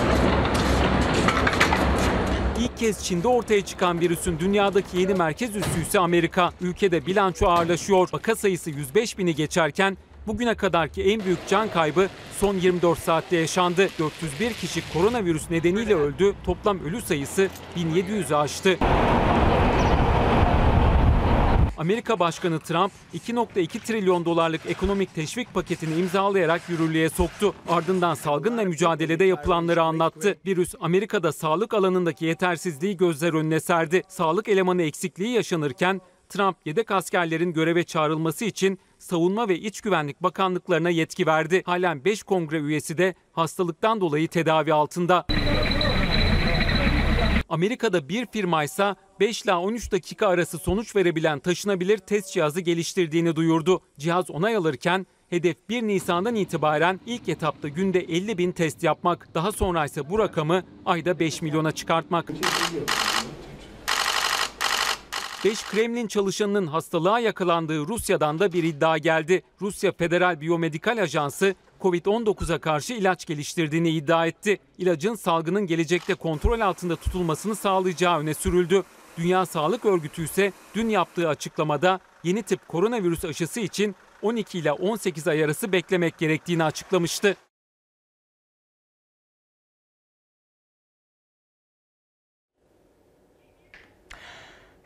[2.60, 6.52] İlk kez Çin'de ortaya çıkan virüsün dünyadaki yeni merkez üssü ise Amerika.
[6.60, 8.08] Ülkede bilanço ağırlaşıyor.
[8.12, 9.96] Vaka sayısı 105 bini geçerken
[10.28, 12.08] bugüne kadarki en büyük can kaybı
[12.40, 13.88] son 24 saatte yaşandı.
[13.98, 16.34] 401 kişi koronavirüs nedeniyle öldü.
[16.44, 18.78] Toplam ölü sayısı 1700'ü aştı.
[21.78, 27.54] Amerika Başkanı Trump 2.2 trilyon dolarlık ekonomik teşvik paketini imzalayarak yürürlüğe soktu.
[27.68, 30.38] Ardından salgınla mücadelede yapılanları anlattı.
[30.46, 34.02] Virüs Amerika'da sağlık alanındaki yetersizliği gözler önüne serdi.
[34.08, 40.90] Sağlık elemanı eksikliği yaşanırken Trump yedek askerlerin göreve çağrılması için Savunma ve İç Güvenlik Bakanlıklarına
[40.90, 41.62] yetki verdi.
[41.66, 45.26] Halen 5 kongre üyesi de hastalıktan dolayı tedavi altında.
[47.48, 53.36] Amerika'da bir firma ise 5 ila 13 dakika arası sonuç verebilen taşınabilir test cihazı geliştirdiğini
[53.36, 53.80] duyurdu.
[53.98, 59.34] Cihaz onay alırken hedef 1 Nisan'dan itibaren ilk etapta günde 50 bin test yapmak.
[59.34, 62.32] Daha sonra ise bu rakamı ayda 5 milyona çıkartmak.
[65.44, 69.42] 5 Kremlin çalışanının hastalığa yakalandığı Rusya'dan da bir iddia geldi.
[69.62, 74.58] Rusya Federal Biyomedikal Ajansı Covid-19'a karşı ilaç geliştirdiğini iddia etti.
[74.78, 78.82] İlacın salgının gelecekte kontrol altında tutulmasını sağlayacağı öne sürüldü.
[79.18, 85.28] Dünya Sağlık Örgütü ise dün yaptığı açıklamada yeni tip koronavirüs aşısı için 12 ile 18
[85.28, 87.36] ay arası beklemek gerektiğini açıklamıştı.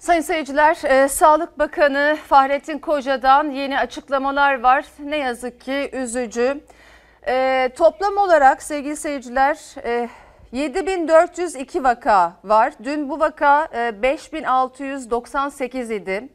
[0.02, 4.84] Sayın seyirciler, e, Sağlık Bakanı Fahrettin Koca'dan yeni açıklamalar var.
[4.98, 6.60] Ne yazık ki üzücü.
[7.26, 10.08] E, toplam olarak sevgili seyirciler e,
[10.52, 12.72] 7402 vaka var.
[12.84, 16.28] Dün bu vaka e, 5698 idi.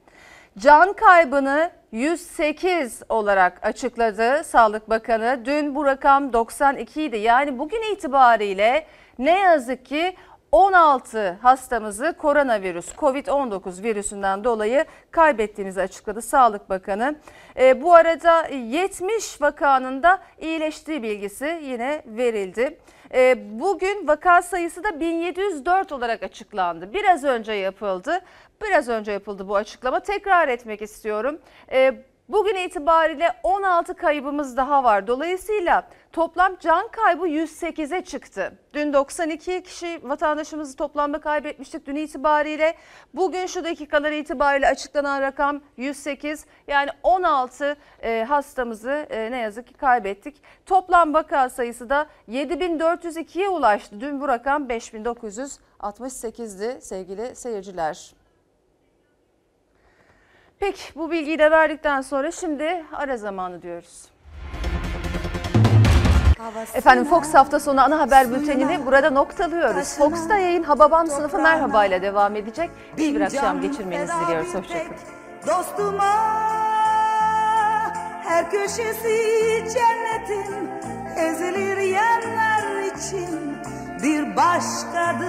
[0.58, 5.42] Can kaybını 108 olarak açıkladı Sağlık Bakanı.
[5.46, 7.18] Dün bu rakam 92 idi.
[7.18, 8.86] Yani bugün itibariyle
[9.20, 10.16] ne yazık ki
[10.52, 17.16] 16 hastamızı koronavirüs COVID-19 virüsünden dolayı kaybettiğinizi açıkladı Sağlık Bakanı.
[17.60, 22.78] E, bu arada 70 vakanın da iyileştiği bilgisi yine verildi.
[23.14, 26.94] E, bugün vaka sayısı da 1704 olarak açıklandı.
[26.94, 28.20] Biraz önce yapıldı.
[28.62, 30.00] Biraz önce yapıldı bu açıklama.
[30.00, 31.40] Tekrar etmek istiyorum.
[31.72, 35.08] E, Bugün itibariyle 16 kaybımız daha var.
[35.08, 38.54] Dolayısıyla toplam can kaybı 108'e çıktı.
[38.74, 42.76] Dün 92 kişi vatandaşımızı toplamda kaybetmiştik dün itibariyle.
[43.14, 46.46] Bugün şu dakikalar itibariyle açıklanan rakam 108.
[46.68, 50.42] Yani 16 e, hastamızı e, ne yazık ki kaybettik.
[50.66, 54.02] Toplam vaka sayısı da 7402'ye ulaştı.
[54.02, 58.14] Dün bu rakam 5968'di sevgili seyirciler.
[60.60, 64.06] Peki bu bilgiyi de verdikten sonra şimdi ara zamanı diyoruz.
[66.74, 69.98] Efendim Fox hafta sonu ana haber bültenini burada noktalıyoruz.
[69.98, 72.70] Fox'ta yayın Hababam sınıfı merhaba ile devam edecek.
[72.98, 74.56] İyi bir akşam geçirmenizi diliyoruz.
[74.56, 74.92] Hoşçakalın.
[75.48, 76.14] Dostuma
[78.24, 79.18] her köşesi
[79.74, 80.70] cennetin
[81.18, 83.58] ezilir yerler için
[84.04, 85.28] bir başkadır.